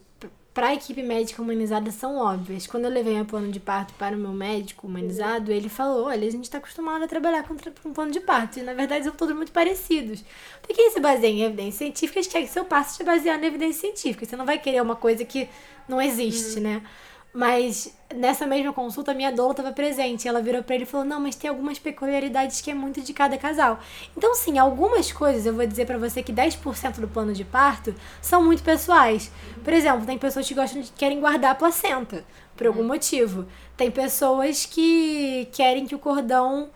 [0.54, 2.64] para a equipe médica humanizada são óbvias.
[2.64, 6.26] Quando eu levei meu plano de parto para o meu médico humanizado, ele falou: olha,
[6.26, 7.54] a gente está acostumado a trabalhar com
[7.88, 8.60] um plano de parto.
[8.60, 10.24] E na verdade são todos muito parecidos.
[10.60, 13.80] Porque quem se baseia em evidências científicas quer que seu parto esteja baseado em evidências
[13.80, 14.28] científicas.
[14.28, 15.48] Você não vai querer uma coisa que
[15.88, 16.62] não existe, uhum.
[16.62, 16.82] né?
[17.34, 20.28] Mas nessa mesma consulta, a minha doula estava presente.
[20.28, 23.12] Ela virou para ele e falou: Não, mas tem algumas peculiaridades que é muito de
[23.12, 23.80] cada casal.
[24.16, 27.92] Então, sim, algumas coisas eu vou dizer para você que 10% do plano de parto
[28.22, 29.32] são muito pessoais.
[29.64, 32.24] Por exemplo, tem pessoas que gostam de querem guardar a placenta
[32.56, 33.46] por algum motivo.
[33.76, 36.70] Tem pessoas que querem que o cordão.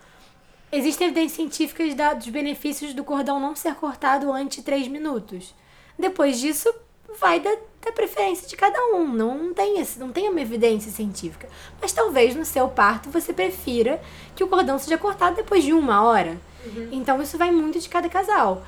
[0.73, 5.55] Existem evidências científicas dos benefícios do cordão não ser cortado antes de 3 minutos.
[5.97, 6.69] Depois disso,
[7.19, 7.51] vai da,
[7.85, 9.07] da preferência de cada um.
[9.07, 11.49] Não tem, esse, não tem uma evidência científica.
[11.81, 14.01] Mas talvez no seu parto você prefira
[14.35, 16.37] que o cordão seja cortado depois de uma hora.
[16.65, 16.89] Uhum.
[16.93, 18.65] Então isso vai muito de cada casal.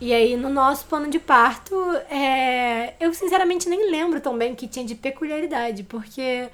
[0.00, 1.74] E aí, no nosso plano de parto,
[2.10, 2.94] é...
[2.98, 6.48] eu sinceramente nem lembro tão bem o que tinha de peculiaridade, porque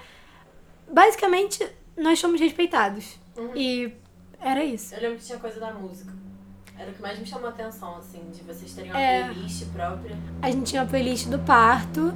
[0.89, 3.19] basicamente nós somos respeitados.
[3.37, 3.57] Uhum.
[3.57, 3.93] E
[4.41, 4.95] era isso.
[4.95, 6.13] Eu lembro que tinha coisa da música.
[6.81, 9.67] Era o que mais me chamou a atenção, assim, de vocês terem uma é, playlist
[9.67, 10.17] própria.
[10.41, 12.11] A gente tinha uma playlist do parto,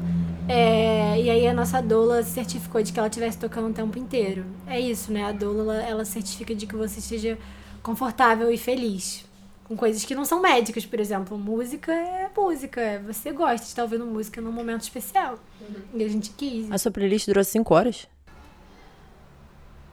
[0.48, 4.46] é, e aí a nossa doula certificou de que ela estivesse tocando o tempo inteiro.
[4.66, 5.22] É isso, né?
[5.22, 7.36] A doula, ela certifica de que você esteja
[7.82, 9.26] confortável e feliz.
[9.64, 11.36] Com coisas que não são médicas, por exemplo.
[11.36, 12.80] Música é música.
[12.80, 15.38] É você gosta de estar ouvindo música num momento especial.
[15.60, 16.00] Uhum.
[16.00, 16.72] E a gente quis.
[16.72, 18.06] A sua playlist durou cinco horas?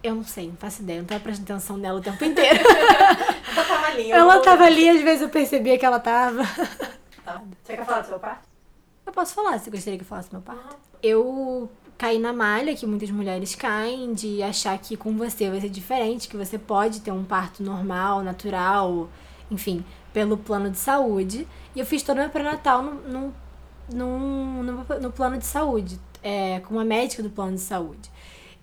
[0.04, 0.98] Eu não sei, não faço ideia.
[0.98, 2.60] Eu não tava prestando atenção nela o tempo inteiro.
[3.92, 4.12] ali.
[4.12, 6.42] Ela tava ali, às vezes eu percebia que ela tava.
[7.24, 7.40] Tá.
[7.64, 8.50] Você quer falar do seu parto?
[9.06, 10.76] Eu posso falar, se gostaria que eu falasse do meu parto.
[11.04, 15.70] Eu caí na malha que muitas mulheres caem de achar que com você vai ser
[15.70, 19.08] diferente, que você pode ter um parto normal, natural,
[19.52, 21.48] enfim, pelo plano de saúde.
[21.76, 23.34] E eu fiz todo o meu pré-natal no, no,
[23.94, 28.10] no, no, no plano de saúde, é, com uma médica do plano de saúde.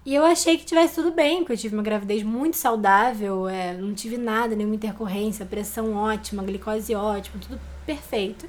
[0.07, 3.75] E eu achei que tivesse tudo bem, porque eu tive uma gravidez muito saudável, é,
[3.75, 8.47] não tive nada, nenhuma intercorrência, pressão ótima, glicose ótima, tudo perfeito.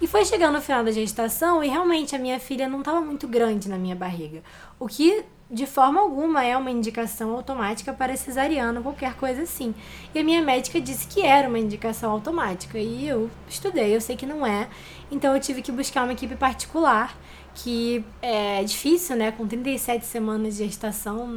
[0.00, 3.26] E foi chegando no final da gestação e realmente a minha filha não estava muito
[3.26, 4.42] grande na minha barriga.
[4.78, 9.74] O que de forma alguma é uma indicação automática para cesariana, qualquer coisa assim.
[10.14, 12.78] E a minha médica disse que era uma indicação automática.
[12.78, 14.68] E eu estudei, eu sei que não é.
[15.10, 17.16] Então eu tive que buscar uma equipe particular,
[17.62, 19.32] que é difícil, né?
[19.32, 21.28] Com 37 semanas de gestação,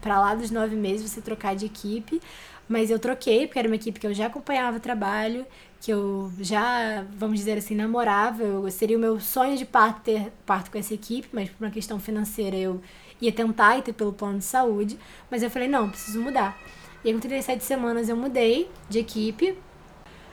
[0.00, 2.20] para lá dos nove meses, você trocar de equipe.
[2.68, 5.46] Mas eu troquei, porque era uma equipe que eu já acompanhava trabalho,
[5.80, 8.42] que eu já, vamos dizer assim, namorava.
[8.42, 11.70] Eu, seria o meu sonho de parto ter parto com essa equipe, mas por uma
[11.70, 12.80] questão financeira eu
[13.20, 14.98] ia tentar ir ter pelo plano de saúde.
[15.30, 16.58] Mas eu falei, não, preciso mudar.
[17.04, 19.56] E aí, com 37 semanas eu mudei de equipe.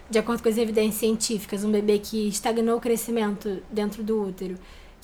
[0.09, 4.55] De acordo com as evidências científicas, um bebê que estagnou o crescimento dentro do útero,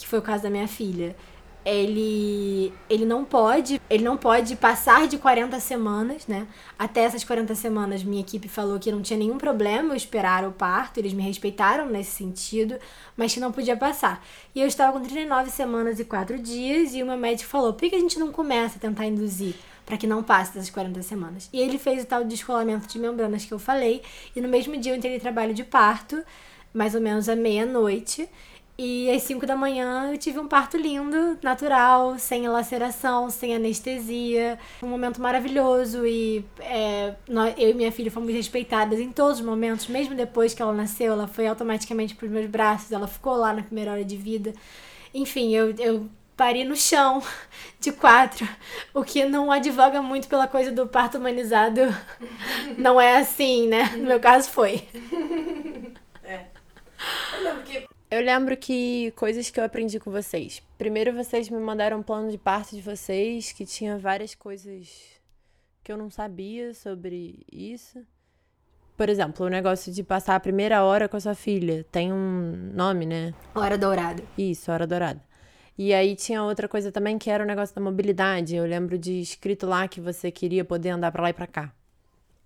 [0.01, 1.15] que foi o caso da minha filha,
[1.63, 6.47] ele, ele não pode, ele não pode passar de 40 semanas, né?
[6.77, 10.51] Até essas 40 semanas, minha equipe falou que não tinha nenhum problema eu esperar o
[10.51, 12.79] parto, eles me respeitaram nesse sentido,
[13.15, 14.25] mas que não podia passar.
[14.55, 17.95] E eu estava com 39 semanas e 4 dias e uma médica falou: "Por que
[17.95, 21.49] a gente não começa a tentar induzir?" para que não passe dessas 40 semanas.
[21.51, 24.01] E ele fez o tal descolamento de membranas que eu falei,
[24.33, 26.23] e no mesmo dia eu entrei em trabalho de parto,
[26.73, 28.29] mais ou menos à meia-noite,
[28.84, 34.58] e às 5 da manhã eu tive um parto lindo, natural, sem laceração, sem anestesia.
[34.82, 39.46] Um momento maravilhoso e é, nós, eu e minha filha fomos respeitadas em todos os
[39.46, 39.86] momentos.
[39.86, 43.54] Mesmo depois que ela nasceu, ela foi automaticamente para os meus braços, ela ficou lá
[43.54, 44.52] na primeira hora de vida.
[45.13, 47.22] Enfim, eu, eu pari no chão
[47.80, 48.50] de quatro,
[48.96, 51.82] o que não advoga muito pela coisa do parto humanizado.
[52.80, 53.91] Não é assim, né?
[53.96, 54.88] No meu caso foi.
[56.24, 56.46] É.
[57.36, 60.62] Eu lembro que eu lembro que coisas que eu aprendi com vocês.
[60.78, 64.89] Primeiro, vocês me mandaram um plano de parto de vocês que tinha várias coisas
[65.82, 68.06] que eu não sabia sobre isso.
[68.97, 71.86] Por exemplo, o negócio de passar a primeira hora com a sua filha.
[71.89, 73.34] Tem um nome, né?
[73.56, 74.21] Hora dourada.
[74.38, 75.24] Isso, hora dourada.
[75.78, 78.58] E aí tinha outra coisa também que era o negócio da mobilidade.
[78.58, 81.74] Eu lembro de escrito lá que você queria poder andar para lá e para cá.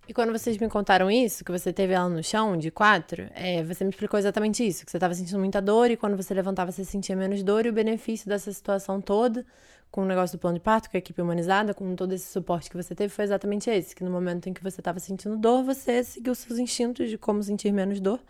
[0.08, 3.64] E quando vocês me contaram isso, que você teve ela no chão, de quatro, é,
[3.64, 6.72] você me explicou exatamente isso, que você estava sentindo muita dor e quando você levantava
[6.72, 9.44] você sentia menos dor e o benefício dessa situação toda,
[9.90, 12.70] com o negócio do plano de parto, com a equipe humanizada, com todo esse suporte
[12.70, 15.64] que você teve, foi exatamente esse, que no momento em que você estava sentindo dor,
[15.64, 18.22] você seguiu seus instintos de como sentir menos dor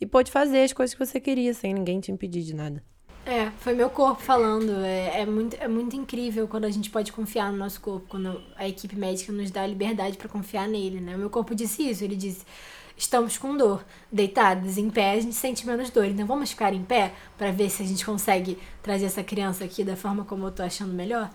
[0.00, 2.82] e pôde fazer as coisas que você queria, sem ninguém te impedir de nada.
[3.26, 4.84] É, foi meu corpo falando.
[4.84, 8.40] É, é, muito, é muito incrível quando a gente pode confiar no nosso corpo, quando
[8.56, 11.16] a equipe médica nos dá a liberdade para confiar nele, né?
[11.16, 12.44] O meu corpo disse isso, ele disse:
[12.96, 16.04] estamos com dor, deitados em pé, a gente sente menos dor.
[16.04, 19.82] Então vamos ficar em pé para ver se a gente consegue trazer essa criança aqui
[19.82, 21.30] da forma como eu tô achando melhor.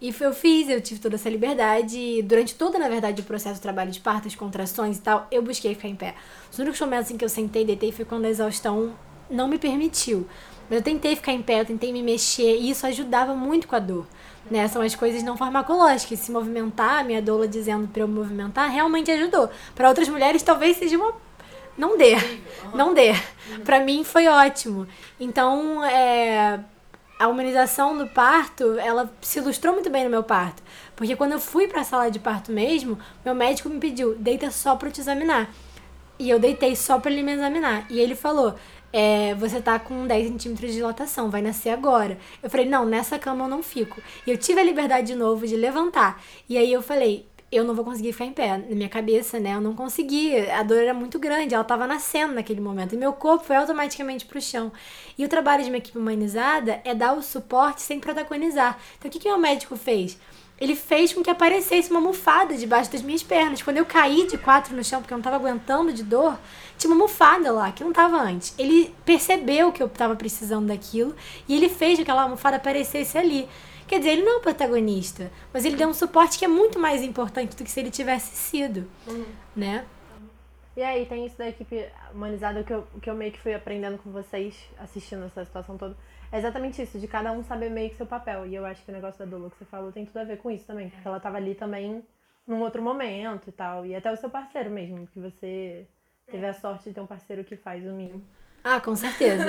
[0.00, 2.22] E eu fiz, eu tive toda essa liberdade.
[2.22, 5.42] Durante todo, na verdade, o processo do trabalho de parto, as contrações e tal, eu
[5.42, 6.14] busquei ficar em pé.
[6.50, 8.94] Os únicos momentos em que eu sentei e deitei foi quando a exaustão
[9.30, 10.26] não me permitiu.
[10.68, 13.76] Mas eu tentei ficar em pé, eu tentei me mexer e isso ajudava muito com
[13.76, 14.06] a dor.
[14.50, 14.66] Né?
[14.68, 16.18] São as coisas não farmacológicas.
[16.18, 19.50] Se movimentar, a minha doula dizendo para eu movimentar, realmente ajudou.
[19.74, 21.12] Para outras mulheres, talvez seja uma.
[21.76, 22.14] Não dê.
[22.74, 23.12] Não dê.
[23.64, 24.86] Para mim foi ótimo.
[25.18, 26.60] Então, é,
[27.18, 30.62] a humanização do parto, ela se ilustrou muito bem no meu parto.
[30.94, 34.50] Porque quando eu fui para a sala de parto mesmo, meu médico me pediu, deita
[34.50, 35.48] só para te examinar.
[36.18, 37.86] E eu deitei só para ele me examinar.
[37.90, 38.54] E ele falou:
[38.96, 42.16] é, você tá com 10 centímetros de dilatação, vai nascer agora.
[42.40, 44.00] Eu falei, não, nessa cama eu não fico.
[44.24, 46.22] E eu tive a liberdade de novo de levantar.
[46.48, 48.56] E aí eu falei, eu não vou conseguir ficar em pé.
[48.56, 49.56] Na minha cabeça, né?
[49.56, 50.48] Eu não consegui.
[50.48, 52.94] A dor era muito grande, ela tava nascendo naquele momento.
[52.94, 54.70] E meu corpo foi automaticamente pro chão.
[55.18, 58.78] E o trabalho de uma equipe humanizada é dar o suporte sem protagonizar.
[58.96, 60.16] Então o que, que meu médico fez?
[60.60, 63.60] ele fez com que aparecesse uma almofada debaixo das minhas pernas.
[63.60, 66.38] Quando eu caí de quatro no chão, porque eu não estava aguentando de dor,
[66.78, 68.54] tinha uma almofada lá, que não estava antes.
[68.58, 71.14] Ele percebeu que eu estava precisando daquilo
[71.48, 73.48] e ele fez aquela almofada aparecesse ali.
[73.86, 76.78] Quer dizer, ele não é o protagonista, mas ele deu um suporte que é muito
[76.78, 79.26] mais importante do que se ele tivesse sido, uhum.
[79.54, 79.84] né?
[80.76, 83.98] E aí tem isso da equipe humanizada que eu, que eu meio que fui aprendendo
[83.98, 85.96] com vocês, assistindo essa situação toda.
[86.32, 88.44] É exatamente isso, de cada um saber meio que seu papel.
[88.46, 90.38] E eu acho que o negócio da Dolo que você falou tem tudo a ver
[90.38, 90.90] com isso também.
[90.90, 92.02] Porque ela tava ali também
[92.44, 93.86] num outro momento e tal.
[93.86, 95.86] E até o seu parceiro mesmo, que você
[96.30, 98.22] teve a sorte de ter um parceiro que faz o mínimo.
[98.66, 99.44] Ah, com certeza.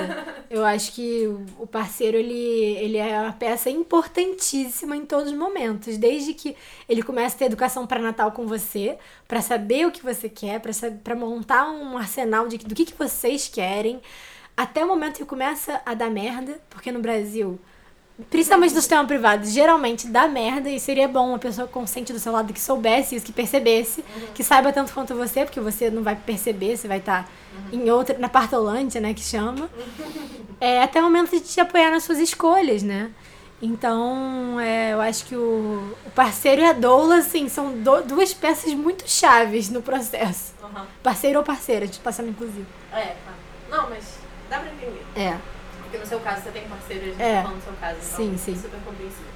[0.50, 1.26] Eu acho que
[1.58, 5.96] o parceiro, ele, ele é uma peça importantíssima em todos os momentos.
[5.96, 6.54] Desde que
[6.86, 10.60] ele começa a ter educação para Natal com você, para saber o que você quer,
[11.02, 14.02] para montar um arsenal de, do que, que vocês querem,
[14.54, 17.58] até o momento que começa a dar merda, porque no Brasil
[18.30, 22.32] Principalmente no sistema privado, geralmente dá merda e seria bom uma pessoa consciente do seu
[22.32, 24.28] lado que soubesse isso, que percebesse, uhum.
[24.34, 27.28] que saiba tanto quanto você, porque você não vai perceber, você vai estar tá
[27.72, 27.80] uhum.
[27.80, 29.68] em outra, na partolândia, né, que chama.
[30.58, 33.10] É até o momento de te apoiar nas suas escolhas, né?
[33.60, 38.32] Então, é, eu acho que o, o, parceiro e a doula, assim, são do, duas
[38.32, 40.54] peças muito chaves no processo.
[40.62, 40.86] Uhum.
[41.02, 42.66] Parceiro ou parceira, de passando inclusive.
[42.92, 43.34] É, tá.
[43.70, 45.04] Não, mas dá pra entender.
[45.14, 45.36] É.
[45.86, 47.36] Porque no seu caso você tem parceiro, a gente é.
[47.36, 47.98] tá falando no seu caso.
[47.98, 48.56] Então sim, sim.
[48.56, 49.30] super compreensível.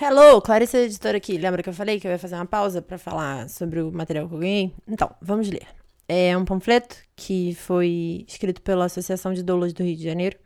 [0.00, 1.36] Hello, Clarice Editora aqui.
[1.36, 4.28] Lembra que eu falei que eu ia fazer uma pausa para falar sobre o material
[4.28, 4.72] que eu ganhei?
[4.86, 5.66] Então, vamos ler.
[6.08, 10.38] É um panfleto que foi escrito pela Associação de Doulas do Rio de Janeiro.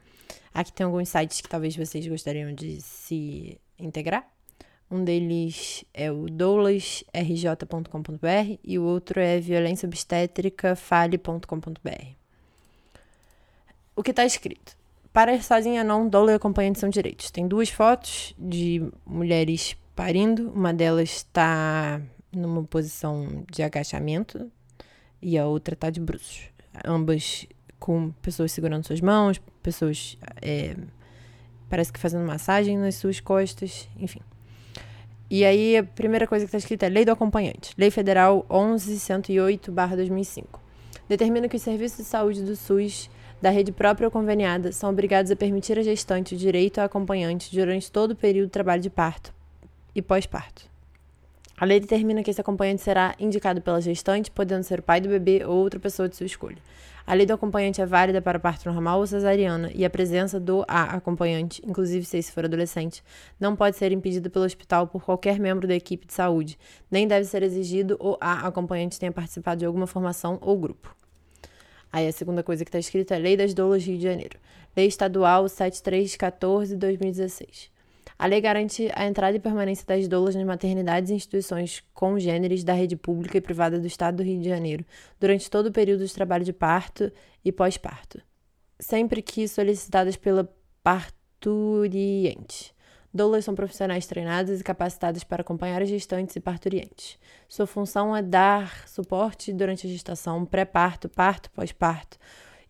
[0.55, 4.27] Aqui tem alguns sites que talvez vocês gostariam de se integrar.
[4.91, 12.07] Um deles é o doulasrj.com.br e o outro é violenciaobstétricafale.com.br.
[13.97, 14.77] O que está escrito?
[15.13, 17.31] Para sozinha não, doula e acompanhante são direitos.
[17.31, 24.51] Tem duas fotos de mulheres parindo, uma delas está numa posição de agachamento
[25.21, 26.45] e a outra está de bruços.
[26.85, 27.47] Ambas
[27.81, 30.77] com pessoas segurando suas mãos, pessoas é,
[31.69, 34.21] parece que fazendo massagem nas suas costas, enfim.
[35.29, 37.75] E aí, a primeira coisa que está escrita é Lei do Acompanhante.
[37.77, 40.45] Lei Federal 11.108-2005.
[41.09, 43.11] Determina que os serviços de saúde do SUS
[43.43, 47.55] da rede própria ou conveniada são obrigados a permitir à gestante o direito a acompanhante
[47.55, 49.35] durante todo o período de trabalho de parto
[49.95, 50.71] e pós-parto.
[51.59, 55.09] A lei determina que esse acompanhante será indicado pela gestante, podendo ser o pai do
[55.09, 56.59] bebê ou outra pessoa de sua escolha.
[57.07, 60.65] A lei do acompanhante é válida para parto normal ou cesariana e a presença do
[60.67, 63.05] A acompanhante, inclusive se esse for adolescente,
[63.39, 66.59] não pode ser impedida pelo hospital por qualquer membro da equipe de saúde,
[66.91, 70.97] nem deve ser exigido o A acompanhante tenha participado de alguma formação ou grupo.
[71.93, 74.37] Aí a segunda coisa que está escrita é Lei das Doulas Rio de Janeiro.
[74.77, 77.76] Lei Estadual 7314-2016.
[78.19, 82.73] A lei garante a entrada e permanência das doulas nas maternidades e instituições congêneres da
[82.73, 84.87] rede pública e privada do Estado do Rio de Janeiro
[85.21, 87.13] durante todo o período de trabalho de parto
[87.45, 88.21] e pós-parto,
[88.81, 90.49] sempre que solicitadas pela
[90.83, 92.75] parturiente.
[93.13, 97.19] Doulas são profissionais treinadas e capacitadas para acompanhar as gestantes e parturientes.
[97.49, 102.19] Sua função é dar suporte durante a gestação, pré-parto, parto, pós-parto,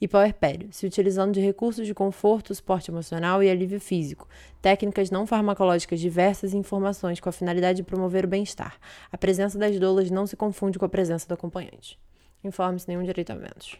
[0.00, 4.28] e puerpério, se utilizando de recursos de conforto, suporte emocional e alívio físico,
[4.60, 8.78] técnicas não farmacológicas diversas e informações com a finalidade de promover o bem-estar.
[9.10, 11.98] A presença das doulas não se confunde com a presença do acompanhante.
[12.44, 13.76] Informe-se nenhum direito a menos.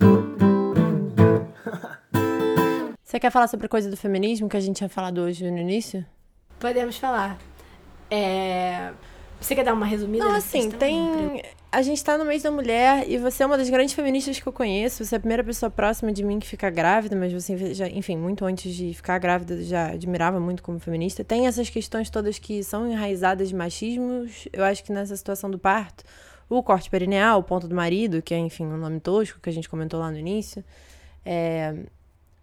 [3.02, 5.58] Você quer falar sobre a coisa do feminismo que a gente tinha falado hoje no
[5.58, 6.04] início?
[6.58, 7.38] Podemos falar.
[8.10, 8.92] É...
[9.40, 10.24] Você quer dar uma resumida?
[10.24, 11.42] Não, assim, tem
[11.74, 14.46] a gente tá no mês da mulher e você é uma das grandes feministas que
[14.46, 15.04] eu conheço.
[15.04, 18.16] Você é a primeira pessoa próxima de mim que fica grávida, mas você já, enfim,
[18.16, 21.24] muito antes de ficar grávida, já admirava muito como feminista.
[21.24, 24.46] Tem essas questões todas que são enraizadas de machismos.
[24.52, 26.04] Eu acho que nessa situação do parto,
[26.48, 29.52] o corte perineal, o ponto do marido, que é, enfim, um nome tosco que a
[29.52, 30.64] gente comentou lá no início.
[31.26, 31.74] É,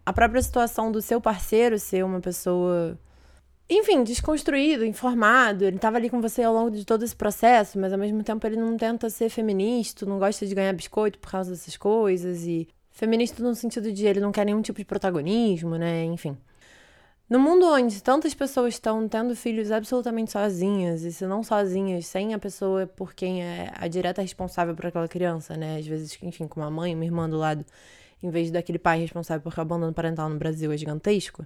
[0.05, 2.99] a própria situação do seu parceiro ser uma pessoa
[3.73, 5.63] enfim, desconstruído, informado.
[5.63, 8.45] Ele estava ali com você ao longo de todo esse processo, mas ao mesmo tempo
[8.45, 12.43] ele não tenta ser feminista, não gosta de ganhar biscoito por causa dessas coisas.
[12.45, 16.03] E feminista no sentido de ele não quer nenhum tipo de protagonismo, né?
[16.03, 16.37] Enfim.
[17.29, 22.33] No mundo onde tantas pessoas estão tendo filhos absolutamente sozinhas, e se não sozinhas, sem
[22.33, 25.77] a pessoa por quem é a direta responsável por aquela criança, né?
[25.77, 27.65] Às vezes, enfim, com uma mãe, uma irmã do lado,
[28.21, 31.45] em vez daquele pai responsável por abandono parental no Brasil é gigantesco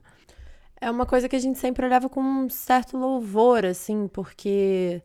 [0.79, 5.02] é uma coisa que a gente sempre olhava com um certo louvor, assim, porque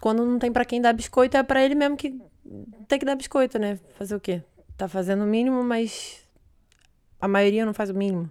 [0.00, 2.20] quando não tem para quem dar biscoito, é para ele mesmo que
[2.88, 3.78] tem que dar biscoito, né?
[3.96, 4.42] Fazer o quê?
[4.76, 6.22] Tá fazendo o mínimo, mas
[7.20, 8.30] a maioria não faz o mínimo.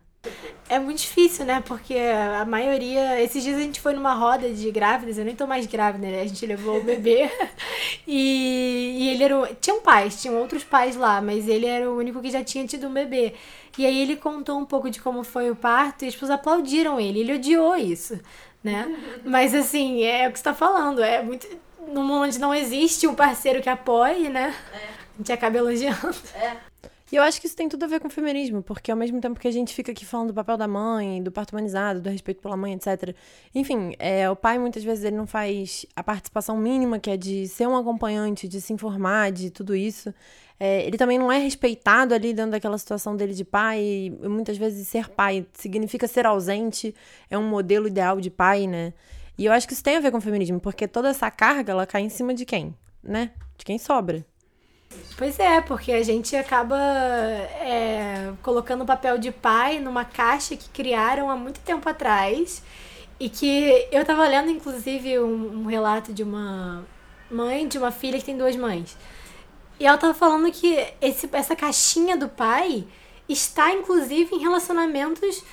[0.70, 1.62] É muito difícil, né?
[1.66, 3.22] Porque a maioria.
[3.22, 6.22] Esses dias a gente foi numa roda de grávidas, eu nem tô mais grávida, né?
[6.22, 7.30] A gente levou o bebê.
[8.08, 9.56] e, e ele era.
[9.60, 12.88] Tinham pais, tinham outros pais lá, mas ele era o único que já tinha tido
[12.88, 13.34] um bebê.
[13.78, 17.00] E aí ele contou um pouco de como foi o parto e as pessoas aplaudiram
[17.00, 17.20] ele.
[17.20, 18.20] Ele odiou isso.
[18.64, 18.88] né?
[19.26, 21.48] Mas assim, é o que você tá falando, é muito.
[21.88, 24.56] Num mundo onde não existe um parceiro que apoie, né?
[24.74, 24.78] É.
[24.78, 26.16] A gente acaba elogiando.
[26.34, 26.73] É.
[27.14, 29.22] E eu acho que isso tem tudo a ver com o feminismo, porque ao mesmo
[29.22, 32.10] tempo que a gente fica aqui falando do papel da mãe, do parto humanizado, do
[32.10, 33.16] respeito pela mãe, etc.
[33.54, 37.48] Enfim, é, o pai muitas vezes ele não faz a participação mínima, que é de
[37.48, 40.12] ser um acompanhante, de se informar, de tudo isso.
[40.60, 43.80] É, ele também não é respeitado ali dentro daquela situação dele de pai.
[43.80, 46.96] E muitas vezes ser pai significa ser ausente,
[47.30, 48.92] é um modelo ideal de pai, né?
[49.38, 51.74] E eu acho que isso tem a ver com o feminismo, porque toda essa carga
[51.74, 53.30] ela cai em cima de quem, né?
[53.56, 54.26] De quem sobra.
[55.18, 60.70] Pois é, porque a gente acaba é, colocando o papel de pai numa caixa que
[60.70, 62.64] criaram há muito tempo atrás.
[63.20, 66.84] E que eu tava lendo, inclusive, um, um relato de uma
[67.30, 68.98] mãe, de uma filha que tem duas mães.
[69.80, 72.86] E ela tava falando que esse, essa caixinha do pai
[73.28, 75.44] está, inclusive, em relacionamentos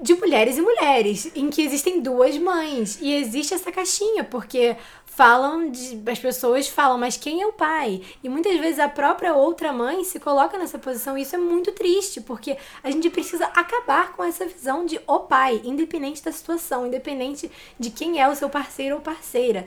[0.00, 2.98] de mulheres e mulheres, em que existem duas mães.
[3.00, 4.76] E existe essa caixinha, porque
[5.14, 6.02] falam de.
[6.10, 8.02] As pessoas falam, mas quem é o pai?
[8.22, 11.16] E muitas vezes a própria outra mãe se coloca nessa posição.
[11.16, 15.20] E isso é muito triste, porque a gente precisa acabar com essa visão de o
[15.20, 19.66] pai, independente da situação, independente de quem é o seu parceiro ou parceira.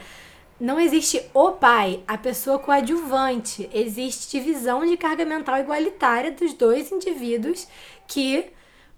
[0.60, 3.70] Não existe o pai, a pessoa coadjuvante.
[3.74, 7.68] Existe divisão de carga mental igualitária dos dois indivíduos
[8.08, 8.46] que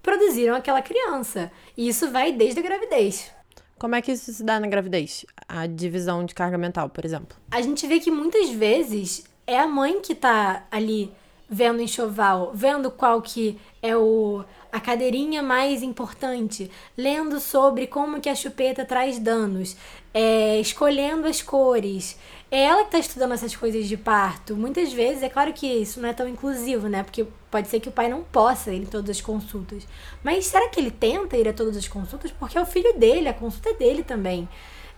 [0.02, 1.52] produziram aquela criança.
[1.76, 3.37] E isso vai desde a gravidez.
[3.78, 5.26] Como é que isso se dá na gravidez?
[5.48, 7.38] A divisão de carga mental, por exemplo.
[7.52, 11.12] A gente vê que muitas vezes é a mãe que tá ali
[11.50, 18.30] vendo enxoval, vendo qual que é o a cadeirinha mais importante, lendo sobre como que
[18.30, 19.78] a chupeta traz danos,
[20.14, 22.18] é, escolhendo as cores.
[22.50, 24.56] É ela que está estudando essas coisas de parto.
[24.56, 27.04] Muitas vezes, é claro que isso não é tão inclusivo, né?
[27.04, 29.86] Porque pode ser que o pai não possa ir em todas as consultas.
[30.24, 32.32] Mas será que ele tenta ir a todas as consultas?
[32.32, 34.48] Porque é o filho dele, a consulta é dele também.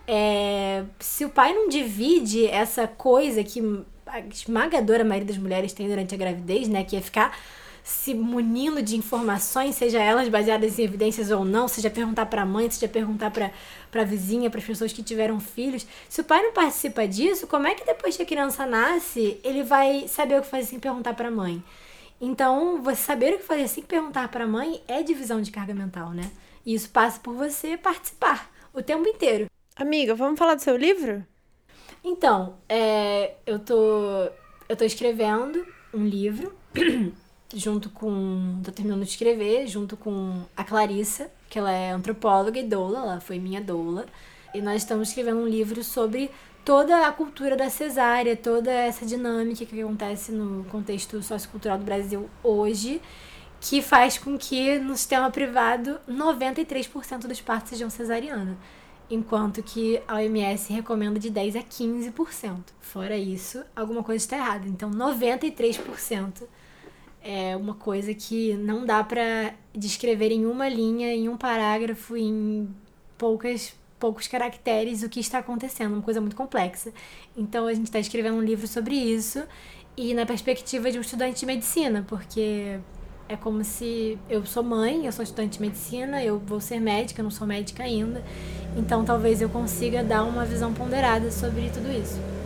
[0.08, 3.62] É, se o pai não divide essa coisa que
[4.06, 6.84] a esmagadora maioria das mulheres tem durante a gravidez, né?
[6.84, 7.36] Que é ficar
[7.90, 12.46] se munindo de informações, seja elas baseadas em evidências ou não, seja perguntar para a
[12.46, 13.52] mãe, seja perguntar para
[13.94, 15.88] a vizinha, para as pessoas que tiveram filhos.
[16.08, 19.64] Se o pai não participa disso, como é que depois que a criança nasce, ele
[19.64, 21.64] vai saber o que fazer sem perguntar para a mãe?
[22.22, 25.74] Então, você saber o que fazer sem perguntar para a mãe é divisão de carga
[25.74, 26.30] mental, né?
[26.64, 29.48] E isso passa por você participar o tempo inteiro.
[29.76, 31.26] Amiga, vamos falar do seu livro?
[32.04, 34.30] Então, é, eu tô
[34.68, 36.56] eu tô escrevendo um livro
[37.54, 38.62] junto com.
[38.64, 43.20] tô terminando de escrever, junto com a Clarissa, que ela é antropóloga e doula, ela
[43.20, 44.06] foi minha doula.
[44.54, 46.32] E nós estamos escrevendo um livro sobre
[46.66, 52.30] toda a cultura da cesárea, toda essa dinâmica que acontece no contexto sociocultural do Brasil
[52.44, 53.02] hoje,
[53.60, 58.58] que faz com que no sistema privado 93% dos partos sejam cesariana,
[59.10, 62.58] enquanto que a OMS recomenda de 10 a 15%.
[62.80, 64.68] Fora isso, alguma coisa está errada.
[64.68, 66.44] Então, 93%
[67.32, 72.68] é uma coisa que não dá para descrever em uma linha, em um parágrafo, em
[73.20, 76.92] poucas poucos caracteres o que está acontecendo, uma coisa muito complexa.
[77.38, 79.44] Então a gente está escrevendo um livro sobre isso
[79.96, 82.80] e na perspectiva de um estudante de medicina, porque
[83.28, 87.20] é como se eu sou mãe, eu sou estudante de medicina, eu vou ser médica,
[87.20, 88.24] eu não sou médica ainda.
[88.76, 92.39] Então talvez eu consiga dar uma visão ponderada sobre tudo isso.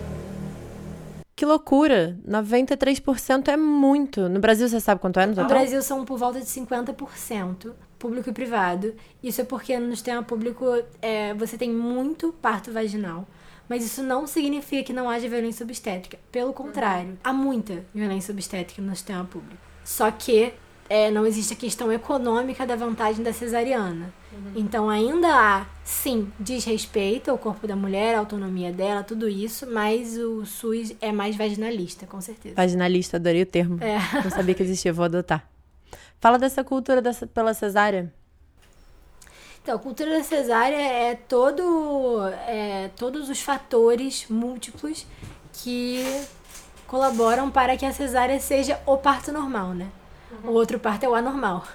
[1.36, 2.18] Que loucura!
[2.28, 4.30] 93% é muito.
[4.30, 5.48] No Brasil, você sabe quanto é no No?
[5.48, 8.94] Brasil são por volta de 50%, público e privado.
[9.22, 10.66] Isso é porque no sistema público
[11.02, 13.28] é, você tem muito parto vaginal.
[13.68, 16.20] Mas isso não significa que não haja violência obstétrica.
[16.32, 19.62] Pelo contrário, há muita violência obstétrica no sistema público.
[19.84, 20.54] Só que
[20.90, 24.14] é, não existe a questão econômica da vantagem da cesariana.
[24.56, 30.18] Então ainda há, sim, desrespeito ao corpo da mulher, a autonomia dela, tudo isso, mas
[30.18, 32.56] o SUS é mais vaginalista, com certeza.
[32.56, 33.84] Vaginalista, adorei o termo.
[33.84, 33.98] É.
[34.24, 35.48] Não sabia que existia, vou adotar.
[36.20, 38.14] Fala dessa cultura dessa, pela cesárea.
[39.62, 45.06] Então, a cultura da cesárea é todo, é, todos os fatores múltiplos
[45.54, 46.04] que
[46.86, 49.88] colaboram para que a cesárea seja o parto normal, né?
[50.44, 51.66] O outro parto é o anormal.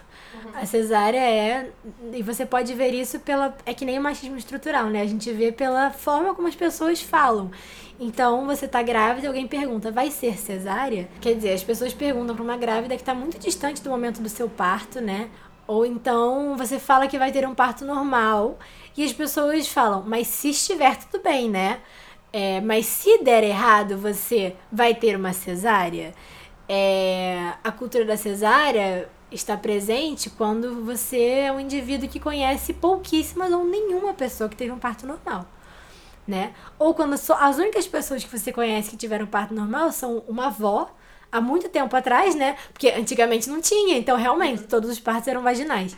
[0.55, 1.71] A cesárea é.
[2.13, 3.57] E você pode ver isso pela.
[3.65, 5.03] É que nem o machismo estrutural, né?
[5.03, 7.51] A gente vê pela forma como as pessoas falam.
[8.01, 11.09] Então, você tá grávida e alguém pergunta, vai ser cesárea?
[11.21, 14.29] Quer dizer, as pessoas perguntam pra uma grávida que tá muito distante do momento do
[14.29, 15.29] seu parto, né?
[15.67, 18.59] Ou então você fala que vai ter um parto normal
[18.97, 21.81] e as pessoas falam, mas se estiver tudo bem, né?
[22.33, 26.15] É, mas se der errado, você vai ter uma cesárea?
[26.69, 33.53] É, a cultura da cesárea está presente quando você é um indivíduo que conhece pouquíssimas
[33.53, 35.47] ou nenhuma pessoa que teve um parto normal.
[36.27, 36.53] Né?
[36.79, 40.49] Ou quando so, as únicas pessoas que você conhece que tiveram parto normal são uma
[40.49, 40.91] avó,
[41.33, 42.57] há muito tempo atrás, né?
[42.73, 45.97] Porque antigamente não tinha, então realmente todos os partos eram vaginais.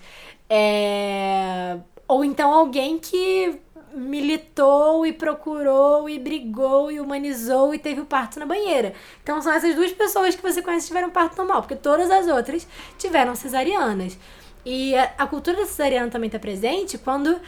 [0.49, 1.79] É...
[2.07, 3.61] Ou então alguém que
[3.95, 8.95] militou e procurou e brigou e humanizou e teve o parto na banheira.
[9.23, 12.27] Então são essas duas pessoas que você conhece que tiveram parto normal, porque todas as
[12.27, 12.67] outras
[12.99, 14.19] tiveram cesarianas.
[14.65, 17.41] E a, a cultura da cesariana também está presente quando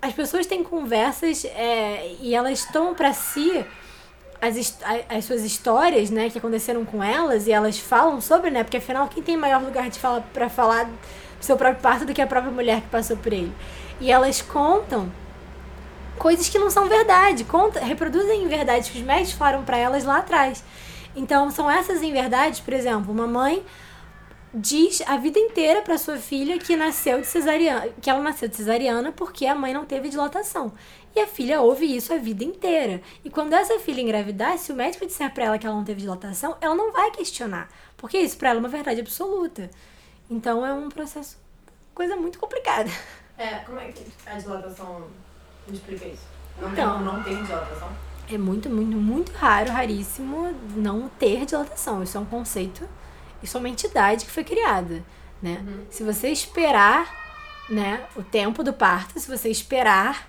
[0.00, 3.64] as pessoas têm conversas é, e elas tomam para si
[4.40, 8.78] as, as suas histórias, né, que aconteceram com elas e elas falam sobre, né, porque
[8.78, 10.98] afinal quem tem maior lugar de fala para falar do
[11.40, 13.52] seu próprio parto do que a própria mulher que passou por ele.
[14.00, 15.12] E elas contam
[16.20, 20.18] coisas que não são verdade, conta, reproduzem verdades que os médicos falaram para elas lá
[20.18, 20.62] atrás.
[21.16, 23.64] Então, são essas inverdades, por exemplo, uma mãe
[24.52, 28.56] diz a vida inteira para sua filha que nasceu de cesariana, que ela nasceu de
[28.56, 30.74] cesariana porque a mãe não teve dilatação.
[31.16, 33.00] E a filha ouve isso a vida inteira.
[33.24, 36.02] E quando essa filha engravidar, se o médico disser para ela que ela não teve
[36.02, 39.70] dilatação, ela não vai questionar, porque isso para ela é uma verdade absoluta.
[40.28, 41.38] Então é um processo
[41.94, 42.90] coisa muito complicada.
[43.38, 45.08] É, como é que a dilatação
[45.70, 46.22] me explica isso.
[46.60, 47.88] Não então, tem não ter dilatação?
[48.32, 52.02] É muito, muito, muito raro, raríssimo não ter dilatação.
[52.02, 52.88] Isso é um conceito,
[53.42, 55.02] isso é uma entidade que foi criada,
[55.42, 55.64] né?
[55.66, 55.86] Uhum.
[55.90, 57.12] Se você esperar,
[57.68, 60.28] né, o tempo do parto, se você esperar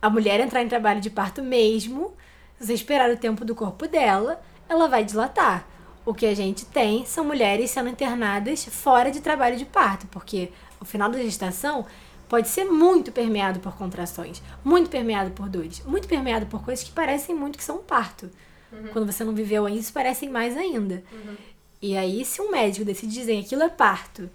[0.00, 2.14] a mulher entrar em trabalho de parto mesmo,
[2.58, 5.66] se você esperar o tempo do corpo dela, ela vai dilatar.
[6.06, 10.52] O que a gente tem são mulheres sendo internadas fora de trabalho de parto, porque
[10.80, 11.86] o final da gestação
[12.28, 16.92] pode ser muito permeado por contrações, muito permeado por dores, muito permeado por coisas que
[16.92, 18.30] parecem muito que são um parto.
[18.72, 18.88] Uhum.
[18.92, 21.02] Quando você não viveu isso, parecem mais ainda.
[21.12, 21.36] Uhum.
[21.80, 24.30] E aí, se um médico decide dizer que aquilo é parto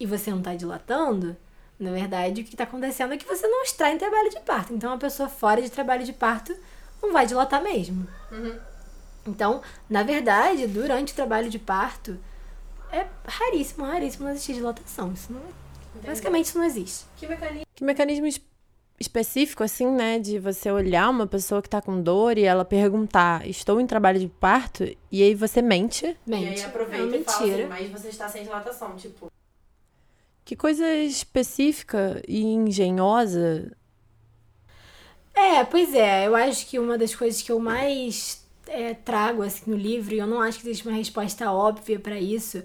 [0.00, 1.36] e você não está dilatando,
[1.78, 4.72] na verdade, o que está acontecendo é que você não está em trabalho de parto.
[4.72, 6.54] Então, uma pessoa fora de trabalho de parto
[7.02, 8.06] não vai dilatar mesmo.
[8.30, 8.58] Uhum.
[9.26, 12.18] Então, na verdade, durante o trabalho de parto,
[12.90, 15.12] é raríssimo, raríssimo não existir dilatação.
[15.12, 15.61] Isso não é
[15.92, 16.06] Entendi.
[16.06, 17.04] Basicamente isso não existe.
[17.16, 17.66] Que mecanismo?
[17.74, 18.26] Que mecanismo
[18.98, 20.18] específico, assim, né?
[20.18, 24.18] De você olhar uma pessoa que tá com dor e ela perguntar, estou em trabalho
[24.18, 26.16] de parto, e aí você mente.
[26.26, 26.44] Mente.
[26.44, 29.30] E aí aproveita é e fala assim, mas você está sem dilatação, tipo.
[30.44, 33.76] Que coisa específica e engenhosa.
[35.34, 36.26] É, pois é.
[36.26, 40.18] Eu acho que uma das coisas que eu mais é, trago assim, no livro, e
[40.18, 42.62] eu não acho que existe uma resposta óbvia para isso,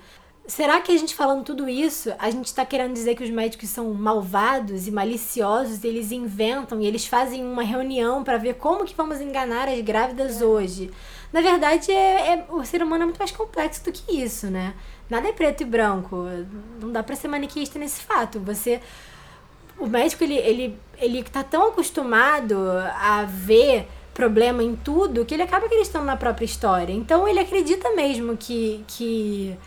[0.48, 3.68] Será que a gente falando tudo isso, a gente está querendo dizer que os médicos
[3.68, 8.86] são malvados e maliciosos, e eles inventam e eles fazem uma reunião para ver como
[8.86, 10.46] que vamos enganar as grávidas é.
[10.46, 10.90] hoje?
[11.34, 14.74] Na verdade, é, é, o ser humano é muito mais complexo do que isso, né?
[15.10, 16.26] Nada é preto e branco.
[16.80, 18.40] Não dá para ser maniqueísta nesse fato.
[18.40, 18.80] Você
[19.78, 22.56] o médico ele ele ele tá tão acostumado
[22.96, 26.94] a ver problema em tudo que ele acaba acreditando na própria história.
[26.94, 29.58] Então ele acredita mesmo que que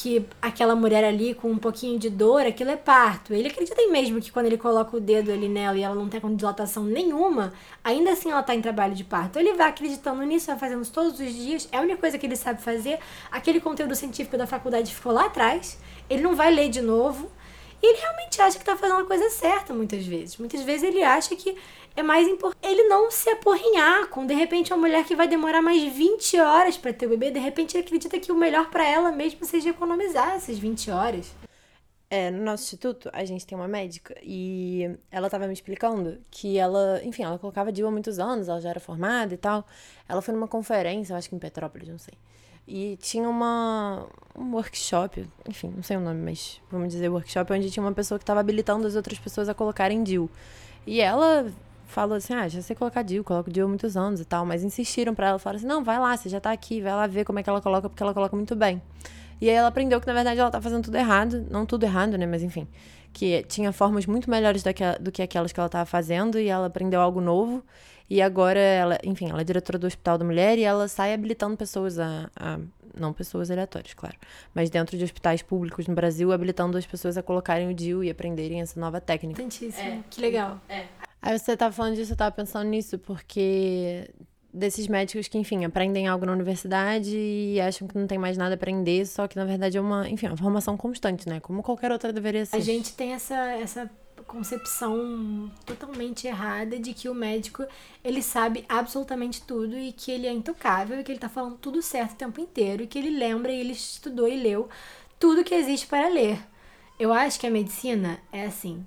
[0.00, 3.34] que aquela mulher ali com um pouquinho de dor, aquilo é parto.
[3.34, 6.20] Ele acredita mesmo que quando ele coloca o dedo ali nela e ela não tem
[6.36, 9.40] dilatação nenhuma, ainda assim ela tá em trabalho de parto.
[9.40, 12.36] Ele vai acreditando nisso, vai fazendo todos os dias, é a única coisa que ele
[12.36, 13.00] sabe fazer.
[13.28, 17.28] Aquele conteúdo científico da faculdade ficou lá atrás, ele não vai ler de novo.
[17.82, 20.36] E ele realmente acha que tá fazendo a coisa certa muitas vezes.
[20.36, 21.56] Muitas vezes ele acha que
[21.98, 25.60] é mais importante ele não se aporrinhar com, de repente, uma mulher que vai demorar
[25.60, 28.86] mais 20 horas para ter o bebê, de repente ele acredita que o melhor para
[28.86, 31.34] ela mesmo seja economizar essas 20 horas.
[32.10, 36.56] É, no nosso instituto, a gente tem uma médica e ela tava me explicando que
[36.56, 39.66] ela, enfim, ela colocava DIU há muitos anos, ela já era formada e tal.
[40.08, 42.14] Ela foi numa conferência, eu acho que em Petrópolis, não sei.
[42.66, 47.70] E tinha uma, um workshop, enfim, não sei o nome, mas vamos dizer workshop, onde
[47.70, 50.30] tinha uma pessoa que estava habilitando as outras pessoas a colocarem DIU.
[50.86, 51.52] E ela
[51.88, 54.46] falou assim: ah, já sei colocar DIU, coloco DIU há muitos anos e tal.
[54.46, 57.06] Mas insistiram para ela, falaram assim: não, vai lá, você já tá aqui, vai lá
[57.06, 58.80] ver como é que ela coloca, porque ela coloca muito bem.
[59.40, 61.46] E aí ela aprendeu que, na verdade, ela tá fazendo tudo errado.
[61.50, 62.26] Não tudo errado, né?
[62.26, 62.66] Mas enfim.
[63.12, 64.62] Que tinha formas muito melhores
[65.00, 66.38] do que aquelas que ela tava fazendo.
[66.38, 67.64] E ela aprendeu algo novo.
[68.10, 71.56] E agora ela, enfim, ela é diretora do Hospital da Mulher e ela sai habilitando
[71.56, 72.58] pessoas a, a
[72.98, 74.16] não pessoas aleatórias, claro,
[74.54, 78.10] mas dentro de hospitais públicos no Brasil, habilitando as pessoas a colocarem o DIU e
[78.10, 79.40] aprenderem essa nova técnica.
[79.40, 79.88] Tantíssimo.
[79.88, 80.00] É.
[80.10, 80.60] Que legal.
[80.68, 80.86] É.
[81.20, 84.08] Aí você tava falando disso, eu tava pensando nisso, porque
[84.52, 88.54] desses médicos que, enfim, aprendem algo na universidade e acham que não tem mais nada
[88.54, 91.40] a aprender, só que na verdade é uma, enfim, uma formação constante, né?
[91.40, 92.56] Como qualquer outra deveria ser.
[92.56, 93.90] A gente tem essa, essa
[94.26, 97.64] concepção totalmente errada de que o médico
[98.04, 101.80] ele sabe absolutamente tudo e que ele é intocável e que ele tá falando tudo
[101.80, 104.68] certo o tempo inteiro e que ele lembra e ele estudou e leu
[105.18, 106.38] tudo que existe para ler.
[106.98, 108.84] Eu acho que a medicina é assim.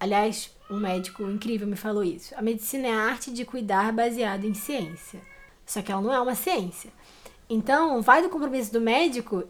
[0.00, 2.34] Aliás, um médico incrível me falou isso.
[2.36, 5.20] A medicina é a arte de cuidar baseada em ciência.
[5.66, 6.90] Só que ela não é uma ciência.
[7.48, 9.44] Então, vai do compromisso do médico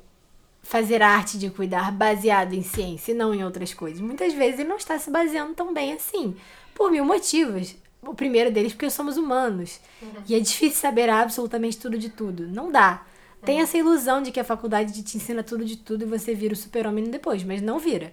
[0.63, 4.01] fazer a arte de cuidar baseado em ciência e não em outras coisas.
[4.01, 6.37] Muitas vezes ele não está se baseando tão bem assim,
[6.75, 7.75] por mil motivos.
[8.03, 9.81] O primeiro deles porque somos humanos.
[10.01, 10.23] Uhum.
[10.29, 12.49] E é difícil saber absolutamente tudo de tudo.
[12.49, 13.07] Não dá.
[13.45, 16.55] Tem essa ilusão de que a faculdade te ensina tudo de tudo e você vira
[16.55, 18.13] o super-homem depois, mas não vira.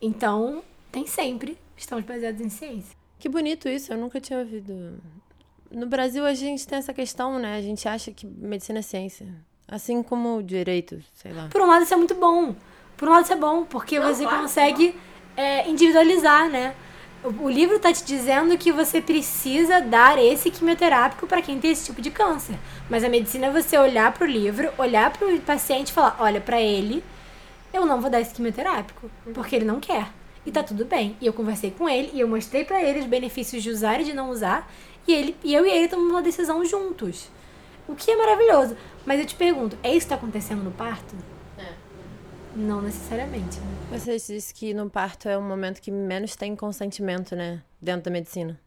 [0.00, 1.58] Então, tem sempre.
[1.76, 2.96] Estamos baseados em ciência.
[3.18, 5.00] Que bonito isso, eu nunca tinha ouvido.
[5.70, 7.56] No Brasil a gente tem essa questão, né?
[7.56, 9.26] A gente acha que medicina é ciência.
[9.66, 11.48] Assim como direito, sei lá.
[11.50, 12.54] Por um lado isso é muito bom.
[12.96, 14.94] Por um lado isso é bom, porque não, você claro, consegue
[15.36, 16.74] é, individualizar, né?
[17.22, 21.86] O, livro está te dizendo que você precisa dar esse quimioterápico para quem tem esse
[21.86, 22.56] tipo de câncer.
[22.88, 26.16] Mas a medicina é você olhar para o livro, olhar para o paciente e falar:
[26.20, 27.02] olha, para ele,
[27.72, 30.08] eu não vou dar esse quimioterápico, porque ele não quer.
[30.48, 31.14] E tá tudo bem.
[31.20, 34.04] E eu conversei com ele e eu mostrei para ele os benefícios de usar e
[34.04, 34.72] de não usar.
[35.06, 37.28] E, ele, e eu e ele tomamos uma decisão juntos.
[37.86, 38.74] O que é maravilhoso.
[39.04, 41.14] Mas eu te pergunto: é isso que está acontecendo no parto?
[42.56, 43.60] Não necessariamente.
[43.60, 43.98] Né?
[43.98, 47.62] Você disse que no parto é o momento que menos tem consentimento, né?
[47.78, 48.58] Dentro da medicina.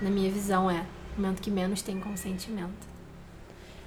[0.00, 0.86] Na minha visão, é.
[1.14, 2.91] O momento que menos tem consentimento.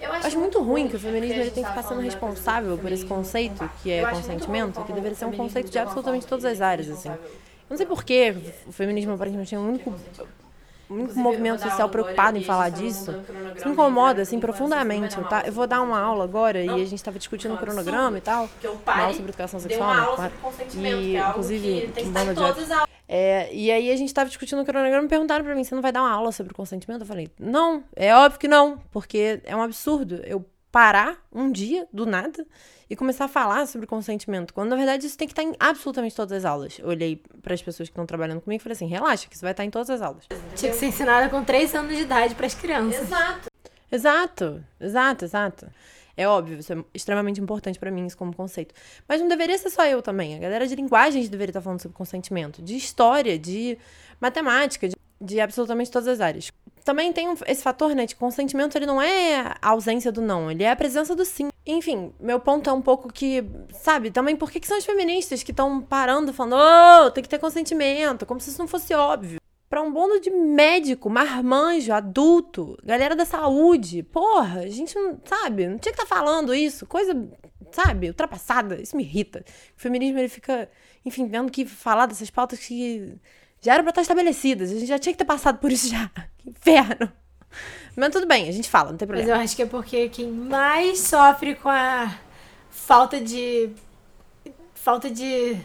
[0.05, 2.91] Eu acho, acho muito ruim que o feminismo ele tem que ficar sendo responsável por
[2.91, 6.89] esse conceito que é consentimento, que deveria ser um conceito de absolutamente todas as áreas,
[6.89, 7.09] assim.
[7.09, 7.17] Eu
[7.69, 8.35] não sei por que
[8.67, 9.93] o feminismo aparentemente é o único
[10.87, 13.11] o único movimento social preocupado em falar disso.
[13.55, 15.17] Isso me incomoda, assim, profundamente.
[15.17, 18.17] Eu, tá, eu vou dar uma aula agora e a gente estava discutindo o cronograma
[18.17, 18.47] e tal.
[18.63, 20.05] Uma aula sobre educação sexual, né?
[20.15, 20.33] Claro.
[20.75, 25.05] E, é inclusive, um bando de é, e aí a gente estava discutindo o cronograma
[25.05, 27.01] e perguntaram para mim, você não vai dar uma aula sobre consentimento?
[27.01, 31.87] Eu falei, não, é óbvio que não, porque é um absurdo eu parar um dia,
[31.93, 32.45] do nada,
[32.89, 36.15] e começar a falar sobre consentimento, quando na verdade isso tem que estar em absolutamente
[36.15, 36.77] todas as aulas.
[36.79, 39.41] Eu olhei para as pessoas que estão trabalhando comigo e falei assim: relaxa, que isso
[39.41, 40.25] vai estar em todas as aulas.
[40.55, 43.03] Tinha que ser ensinada com 3 anos de idade para as crianças.
[43.03, 43.49] Exato.
[43.91, 45.67] Exato, exato, exato.
[46.17, 48.73] É óbvio, isso é extremamente importante para mim, isso como conceito.
[49.07, 50.35] Mas não deveria ser só eu também.
[50.35, 53.77] A galera de linguagens deveria estar falando sobre consentimento, de história, de
[54.19, 56.51] matemática, de, de absolutamente todas as áreas
[56.85, 60.63] também tem esse fator, né, de consentimento, ele não é a ausência do não, ele
[60.63, 61.49] é a presença do sim.
[61.65, 63.43] Enfim, meu ponto é um pouco que,
[63.73, 66.57] sabe, também por que, que são as feministas que estão parando falando,
[67.07, 69.39] oh, tem que ter consentimento, como se isso não fosse óbvio.
[69.75, 75.67] Pra um bando de médico, marmanjo, adulto, galera da saúde, porra, a gente não, sabe,
[75.67, 77.13] não tinha que estar tá falando isso, coisa,
[77.73, 79.43] sabe, ultrapassada, isso me irrita.
[79.77, 80.69] O feminismo, ele fica,
[81.03, 83.17] enfim, vendo que falar dessas pautas que
[83.59, 84.71] já era pra estar estabelecidas.
[84.71, 86.09] A gente já tinha que ter passado por isso já.
[86.39, 87.11] Que inferno.
[87.97, 89.29] Mas tudo bem, a gente fala, não tem problema.
[89.29, 92.17] Mas eu acho que é porque quem mais sofre com a
[92.69, 93.71] falta de.
[94.73, 95.57] falta de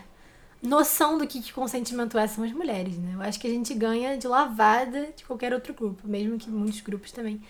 [0.62, 3.14] noção do que, que consentimento é são as mulheres, né?
[3.14, 6.80] Eu acho que a gente ganha de lavada de qualquer outro grupo, mesmo que muitos
[6.80, 7.40] grupos também,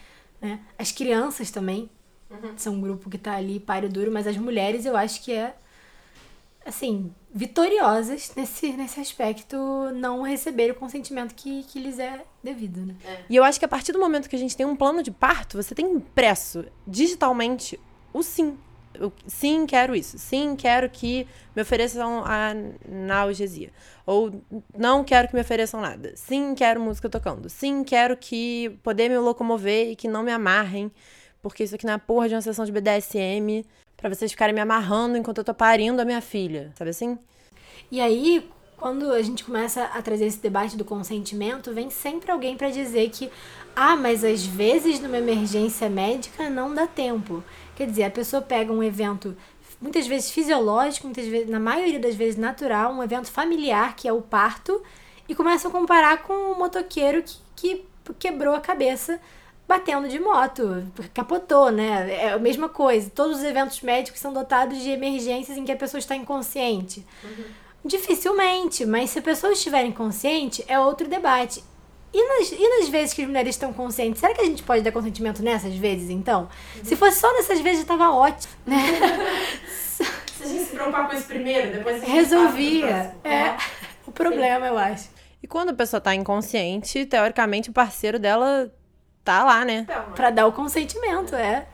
[0.41, 0.61] né?
[0.79, 1.91] As crianças também
[2.31, 2.53] uhum.
[2.57, 5.55] são um grupo que tá ali páreo duro, mas as mulheres eu acho que é
[6.65, 9.57] assim, vitoriosas nesse, nesse aspecto,
[9.95, 12.95] não receber o consentimento que, que lhes é devido, né?
[13.05, 13.25] É.
[13.29, 15.11] E eu acho que a partir do momento que a gente tem um plano de
[15.11, 17.79] parto, você tem impresso digitalmente
[18.13, 18.59] o sim.
[18.95, 20.19] Eu, sim, quero isso.
[20.19, 22.53] Sim, quero que me ofereçam a
[22.91, 23.71] analgesia.
[24.05, 24.43] Ou
[24.77, 26.13] não quero que me ofereçam nada.
[26.17, 27.49] Sim, quero música tocando.
[27.49, 30.91] Sim, quero que poder me locomover e que não me amarrem.
[31.43, 33.65] Porque isso aqui não é porra de uma sessão de BDSM
[33.97, 37.19] para vocês ficarem me amarrando enquanto eu tô parindo a minha filha, sabe assim?
[37.91, 42.57] E aí, quando a gente começa a trazer esse debate do consentimento, vem sempre alguém
[42.57, 43.31] para dizer que,
[43.77, 47.45] ah, mas às vezes numa emergência médica não dá tempo.
[47.81, 49.35] Quer dizer, a pessoa pega um evento
[49.81, 54.13] muitas vezes fisiológico, muitas vezes, na maioria das vezes natural, um evento familiar, que é
[54.13, 54.83] o parto,
[55.27, 57.25] e começa a comparar com o motoqueiro
[57.57, 59.19] que, que quebrou a cabeça
[59.67, 62.13] batendo de moto, capotou, né?
[62.13, 63.09] É a mesma coisa.
[63.09, 67.03] Todos os eventos médicos são dotados de emergências em que a pessoa está inconsciente.
[67.25, 67.45] Uhum.
[67.83, 71.65] Dificilmente, mas se a pessoa estiver inconsciente, é outro debate.
[72.13, 74.83] E nas, e nas vezes que as mulheres estão conscientes, será que a gente pode
[74.83, 76.49] dar consentimento nessas vezes, então?
[76.77, 76.85] Uhum.
[76.85, 78.79] Se fosse só nessas vezes, já tava ótimo, né?
[79.69, 83.15] se a gente se preocupar com isso primeiro, depois a gente Resolvia.
[83.23, 83.57] É, é
[84.07, 84.73] o problema, Sim.
[84.73, 85.09] eu acho.
[85.43, 88.73] E quando a pessoa tá inconsciente, teoricamente o parceiro dela
[89.25, 89.87] tá lá, né?
[89.89, 91.67] Então, pra dar o consentimento, é.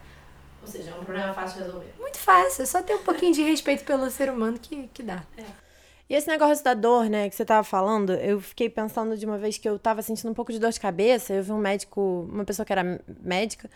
[0.61, 1.95] Ou seja, é um problema fácil de resolver.
[1.99, 5.23] Muito fácil, é só ter um pouquinho de respeito pelo ser humano que, que dá.
[5.39, 5.66] É.
[6.09, 9.37] E esse negócio da dor, né, que você tava falando, eu fiquei pensando de uma
[9.39, 12.29] vez que eu tava sentindo um pouco de dor de cabeça, eu vi um médico,
[12.31, 13.69] uma pessoa que era médica,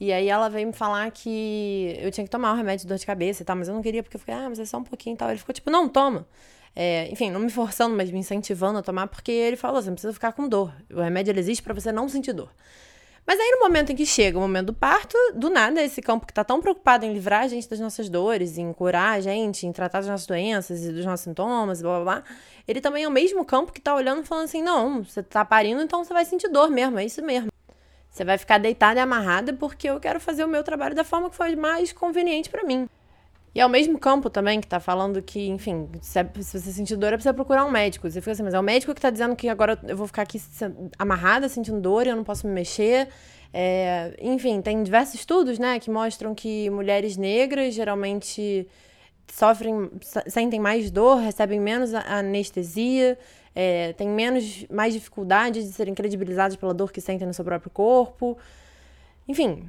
[0.00, 2.88] E aí ela veio me falar que eu tinha que tomar o um remédio de
[2.88, 4.64] dor de cabeça e tal, mas eu não queria porque eu fiquei, ah, mas é
[4.64, 5.30] só um pouquinho e tal.
[5.30, 6.26] Ele ficou tipo, não, toma.
[6.76, 9.94] É, enfim, não me forçando, mas me incentivando a tomar, porque ele falou, você não
[9.96, 10.72] precisa ficar com dor.
[10.92, 12.50] O remédio existe para você não sentir dor.
[13.28, 16.24] Mas aí no momento em que chega o momento do parto, do nada, esse campo
[16.24, 19.66] que tá tão preocupado em livrar a gente das nossas dores, em curar a gente,
[19.66, 22.24] em tratar das nossas doenças e dos nossos sintomas, blá blá blá,
[22.66, 25.44] ele também é o mesmo campo que tá olhando e falando assim: não, você tá
[25.44, 27.50] parindo, então você vai sentir dor mesmo, é isso mesmo.
[28.08, 31.28] Você vai ficar deitada e amarrada porque eu quero fazer o meu trabalho da forma
[31.28, 32.88] que for mais conveniente para mim.
[33.54, 36.96] E é o mesmo campo também que tá falando que, enfim, se, é, você sentir
[36.96, 38.08] dor é você procurar um médico.
[38.08, 40.22] Você fica assim, mas é o médico que tá dizendo que agora eu vou ficar
[40.22, 40.40] aqui
[40.98, 43.08] amarrada, sentindo dor e eu não posso me mexer.
[43.52, 48.68] É, enfim, tem diversos estudos, né, que mostram que mulheres negras geralmente
[49.32, 49.90] sofrem,
[50.26, 53.18] sentem mais dor, recebem menos anestesia,
[53.54, 57.70] é, têm menos, mais dificuldade de serem credibilizadas pela dor que sentem no seu próprio
[57.70, 58.36] corpo.
[59.26, 59.68] Enfim,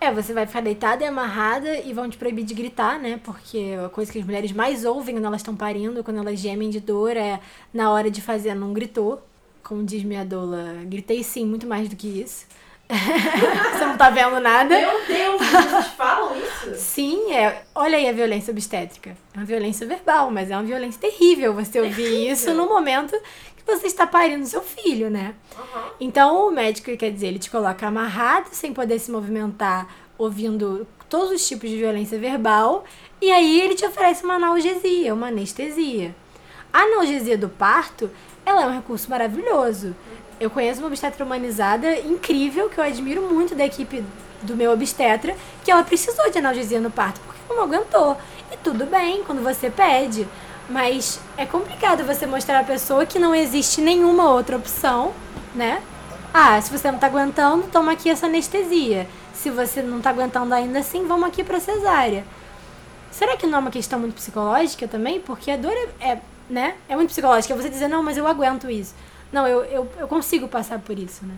[0.00, 3.20] é, você vai ficar deitada e amarrada e vão te proibir de gritar, né?
[3.22, 6.70] Porque a coisa que as mulheres mais ouvem quando elas estão parindo, quando elas gemem
[6.70, 7.38] de dor, é
[7.72, 9.22] na hora de fazer, não gritou.
[9.62, 12.46] Como diz minha doula, gritei sim, muito mais do que isso.
[13.72, 14.78] você não tá vendo nada.
[14.78, 16.74] Meu Deus, vocês falam isso?
[16.74, 17.62] Sim, é.
[17.74, 19.16] Olha aí a violência obstétrica.
[19.34, 22.32] É uma violência verbal, mas é uma violência terrível você ouvir terrível.
[22.32, 23.16] isso no momento
[23.76, 25.34] você está parindo seu filho, né?
[25.56, 25.82] Uhum.
[26.00, 29.88] Então o médico, quer dizer, ele te coloca amarrado, sem poder se movimentar,
[30.18, 32.84] ouvindo todos os tipos de violência verbal,
[33.20, 36.14] e aí ele te oferece uma analgesia, uma anestesia.
[36.72, 38.10] A analgesia do parto,
[38.46, 39.94] ela é um recurso maravilhoso.
[40.40, 44.02] Eu conheço uma obstetra humanizada incrível, que eu admiro muito da equipe
[44.40, 48.16] do meu obstetra, que ela precisou de analgesia no parto, porque não aguentou.
[48.50, 50.26] E tudo bem, quando você pede.
[50.66, 55.12] Mas é complicado você mostrar à pessoa que não existe nenhuma outra opção,
[55.54, 55.82] né?
[56.32, 59.06] Ah, se você não tá aguentando, toma aqui essa anestesia.
[59.34, 62.24] Se você não tá aguentando ainda assim, vamos aqui pra cesárea.
[63.10, 65.20] Será que não é uma questão muito psicológica também?
[65.20, 66.76] Porque a dor é, é né?
[66.88, 67.54] É muito psicológica.
[67.54, 68.94] Você dizer, não, mas eu aguento isso.
[69.32, 71.36] Não, eu, eu, eu consigo passar por isso, né?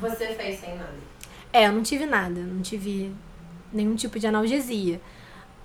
[0.00, 0.94] Você fez sem nada?
[1.52, 2.40] É, eu não tive nada.
[2.40, 3.14] Não tive
[3.72, 5.00] nenhum tipo de analgesia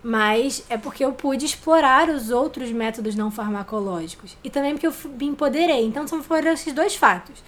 [0.02, 4.94] mas é porque eu pude explorar os outros métodos não farmacológicos e também porque eu
[5.18, 5.86] me empoderei.
[5.86, 7.44] Então são foram esses dois fatos.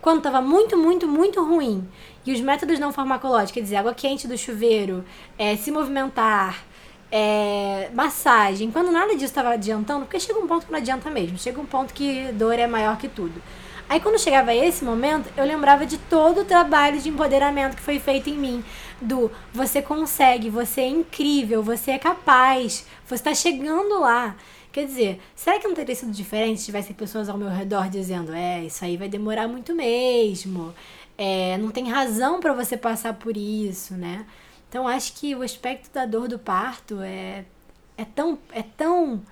[0.00, 1.86] Quando estava muito, muito, muito ruim
[2.24, 5.04] e os métodos não farmacológicos, quer dizer, água quente do chuveiro,
[5.36, 6.62] é, se movimentar,
[7.10, 11.38] é, massagem, quando nada disso estava adiantando, porque chega um ponto que não adianta mesmo,
[11.38, 13.42] chega um ponto que dor é maior que tudo.
[13.88, 18.00] Aí quando chegava esse momento, eu lembrava de todo o trabalho de empoderamento que foi
[18.00, 18.64] feito em mim.
[19.00, 24.36] Do você consegue, você é incrível, você é capaz, você está chegando lá.
[24.72, 28.34] Quer dizer, será que não teria sido diferente se tivesse pessoas ao meu redor dizendo:
[28.34, 30.74] é, isso aí vai demorar muito mesmo,
[31.16, 34.26] é, não tem razão para você passar por isso, né?
[34.68, 37.44] Então acho que o aspecto da dor do parto é,
[37.96, 39.22] é, tão, é tão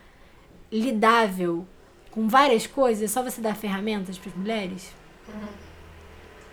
[0.70, 1.66] lidável
[2.14, 4.92] com várias coisas, é só você dar ferramentas para as mulheres?
[5.28, 5.48] Uhum.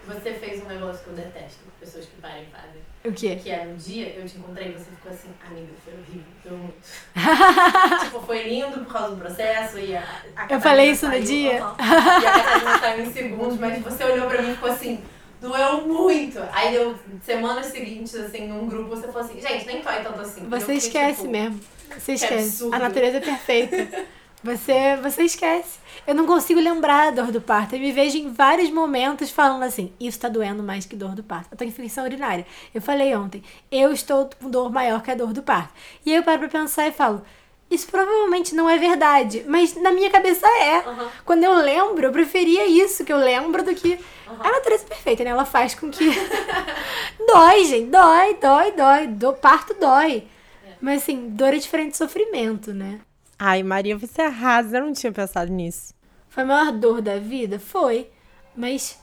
[0.08, 2.82] Você fez um negócio que eu detesto, pessoas que parem fazem.
[3.06, 3.36] O quê?
[3.36, 6.58] Que é um dia eu te encontrei e você ficou assim, amiga, foi horrível, deu
[6.58, 6.74] muito.
[8.04, 11.54] tipo, foi lindo por causa do processo e a, a Eu falei isso no dia?
[11.54, 15.04] e a Catarina saiu em segundos, mas você olhou pra mim e ficou assim,
[15.40, 16.40] doeu muito.
[16.52, 20.50] Aí deu semanas seguintes, assim, num grupo, você falou assim, gente, nem foi tanto assim.
[20.50, 21.60] Você esquece tipo, mesmo.
[21.96, 22.64] Você esquece.
[22.72, 24.06] A natureza é perfeita.
[24.44, 25.80] Você, você esquece.
[26.08, 27.76] Eu não consigo lembrar a dor do parto.
[27.76, 31.24] Eu me vejo em vários momentos falando assim: isso tá doendo mais que dor do
[31.24, 31.50] parto.
[31.52, 32.46] Eu tô em infecção urinária.
[32.74, 35.74] Eu falei ontem: eu estou com dor maior que a dor do parto.
[36.06, 37.22] E aí eu paro pra pensar e falo:
[37.70, 40.80] isso provavelmente não é verdade, mas na minha cabeça é.
[40.90, 41.08] Uhum.
[41.24, 44.00] Quando eu lembro, eu preferia isso que eu lembro do que.
[44.28, 44.38] Uhum.
[44.40, 45.30] A natureza é perfeita, né?
[45.30, 46.04] Ela faz com que.
[47.28, 47.92] dói, gente.
[47.92, 49.08] Dói, dói, dói.
[49.08, 50.24] Do parto dói.
[50.66, 50.74] É.
[50.82, 53.00] Mas assim, dor é diferente de sofrimento, né?
[53.44, 54.78] Ai, Maria, você arrasa.
[54.78, 55.96] Eu não tinha pensado nisso.
[56.30, 57.58] Foi a maior dor da vida?
[57.58, 58.08] Foi.
[58.56, 59.00] Mas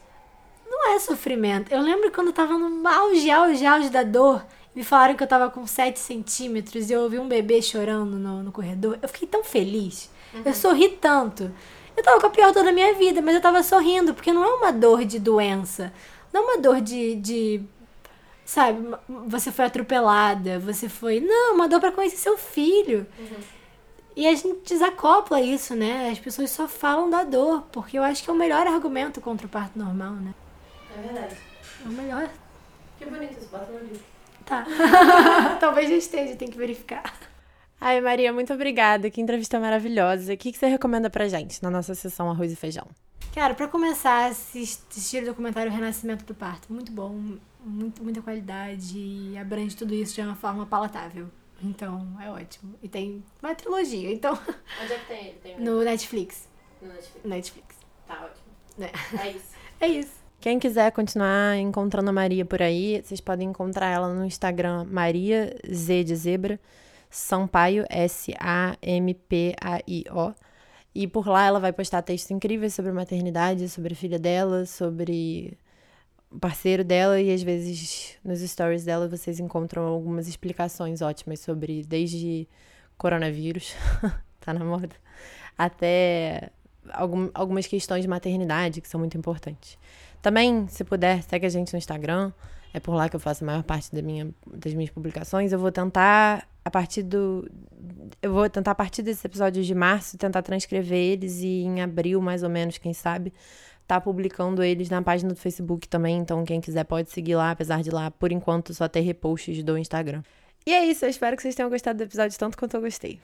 [0.65, 1.73] não é sofrimento.
[1.73, 4.47] Eu lembro quando eu tava no auge, auge, auge da dor.
[4.77, 8.45] Me falaram que eu tava com 7 centímetros e eu ouvi um bebê chorando no,
[8.45, 8.97] no corredor.
[9.03, 10.09] Eu fiquei tão feliz.
[10.33, 10.43] Uhum.
[10.45, 11.53] Eu sorri tanto.
[11.97, 14.45] Eu tava com a pior dor da minha vida, mas eu tava sorrindo, porque não
[14.45, 15.93] é uma dor de doença.
[16.33, 17.61] Não é uma dor de, de
[18.45, 18.89] sabe,
[19.27, 21.19] você foi atropelada, você foi.
[21.19, 23.05] Não, uma dor para conhecer seu filho.
[23.19, 23.58] Uhum.
[24.19, 26.11] E a gente desacopla isso, né?
[26.11, 29.47] As pessoas só falam da dor, porque eu acho que é o melhor argumento contra
[29.47, 30.35] o parto normal, né?
[30.93, 31.37] É verdade.
[31.85, 32.29] É o melhor.
[32.99, 34.01] Que bonito, isso bota no livro.
[34.45, 34.67] Tá.
[35.61, 37.15] Talvez já esteja, tem que verificar.
[37.81, 39.09] Ai, Maria, muito obrigada.
[39.09, 40.35] Que entrevista maravilhosa.
[40.35, 42.89] O que, que você recomenda pra gente na nossa sessão Arroz e Feijão?
[43.33, 46.73] Cara, pra começar, assistir o documentário Renascimento do Parto.
[46.73, 47.39] Muito bom.
[47.65, 51.29] muito, muita qualidade e abrange tudo isso de uma forma palatável.
[51.63, 52.75] Então, é ótimo.
[52.83, 54.35] E tem uma trilogia, então.
[54.83, 55.39] Onde é que tem ele?
[55.43, 56.49] Tem no Netflix.
[56.81, 57.25] no Netflix.
[57.25, 57.77] Netflix.
[58.07, 58.47] Tá ótimo.
[58.81, 59.27] É.
[59.27, 59.59] É isso.
[59.81, 60.19] É isso.
[60.41, 65.57] Quem quiser continuar encontrando a Maria por aí, vocês podem encontrar ela no Instagram Maria
[65.73, 66.59] Z de Zebra,
[67.09, 68.75] Sampaio, S-A-M-P-A-I-O.
[70.95, 75.57] E por lá ela vai postar textos incríveis sobre maternidade, sobre a filha dela, sobre
[75.57, 75.68] o
[76.41, 82.47] parceiro dela e às vezes nos stories dela vocês encontram algumas explicações ótimas sobre desde
[82.97, 83.75] coronavírus,
[84.41, 84.95] tá na moda,
[85.57, 86.51] até
[86.93, 89.79] algum, algumas questões de maternidade que são muito importantes.
[90.21, 92.33] Também, se puder, segue a gente no Instagram.
[92.73, 95.53] É por lá que eu faço a maior parte da minha, das minhas publicações.
[95.53, 97.51] Eu vou tentar, a partir do.
[98.21, 102.21] Eu vou tentar, a partir desses episódios de março, tentar transcrever eles e em abril,
[102.21, 103.33] mais ou menos, quem sabe,
[103.89, 106.19] tá publicando eles na página do Facebook também.
[106.19, 109.79] Então, quem quiser pode seguir lá, apesar de lá, por enquanto, só ter reposts do
[109.79, 110.23] Instagram.
[110.67, 113.19] E é isso, eu espero que vocês tenham gostado do episódio tanto quanto eu gostei.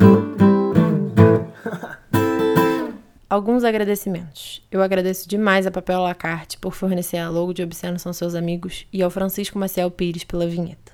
[3.30, 4.66] Alguns agradecimentos.
[4.70, 8.86] Eu agradeço demais a Papel Lacarte por fornecer a logo de Obsceno São Seus Amigos
[8.92, 10.92] e ao Francisco Maciel Pires pela vinheta.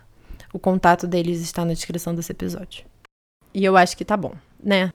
[0.53, 2.85] O contato deles está na descrição desse episódio.
[3.53, 4.91] E eu acho que tá bom, né?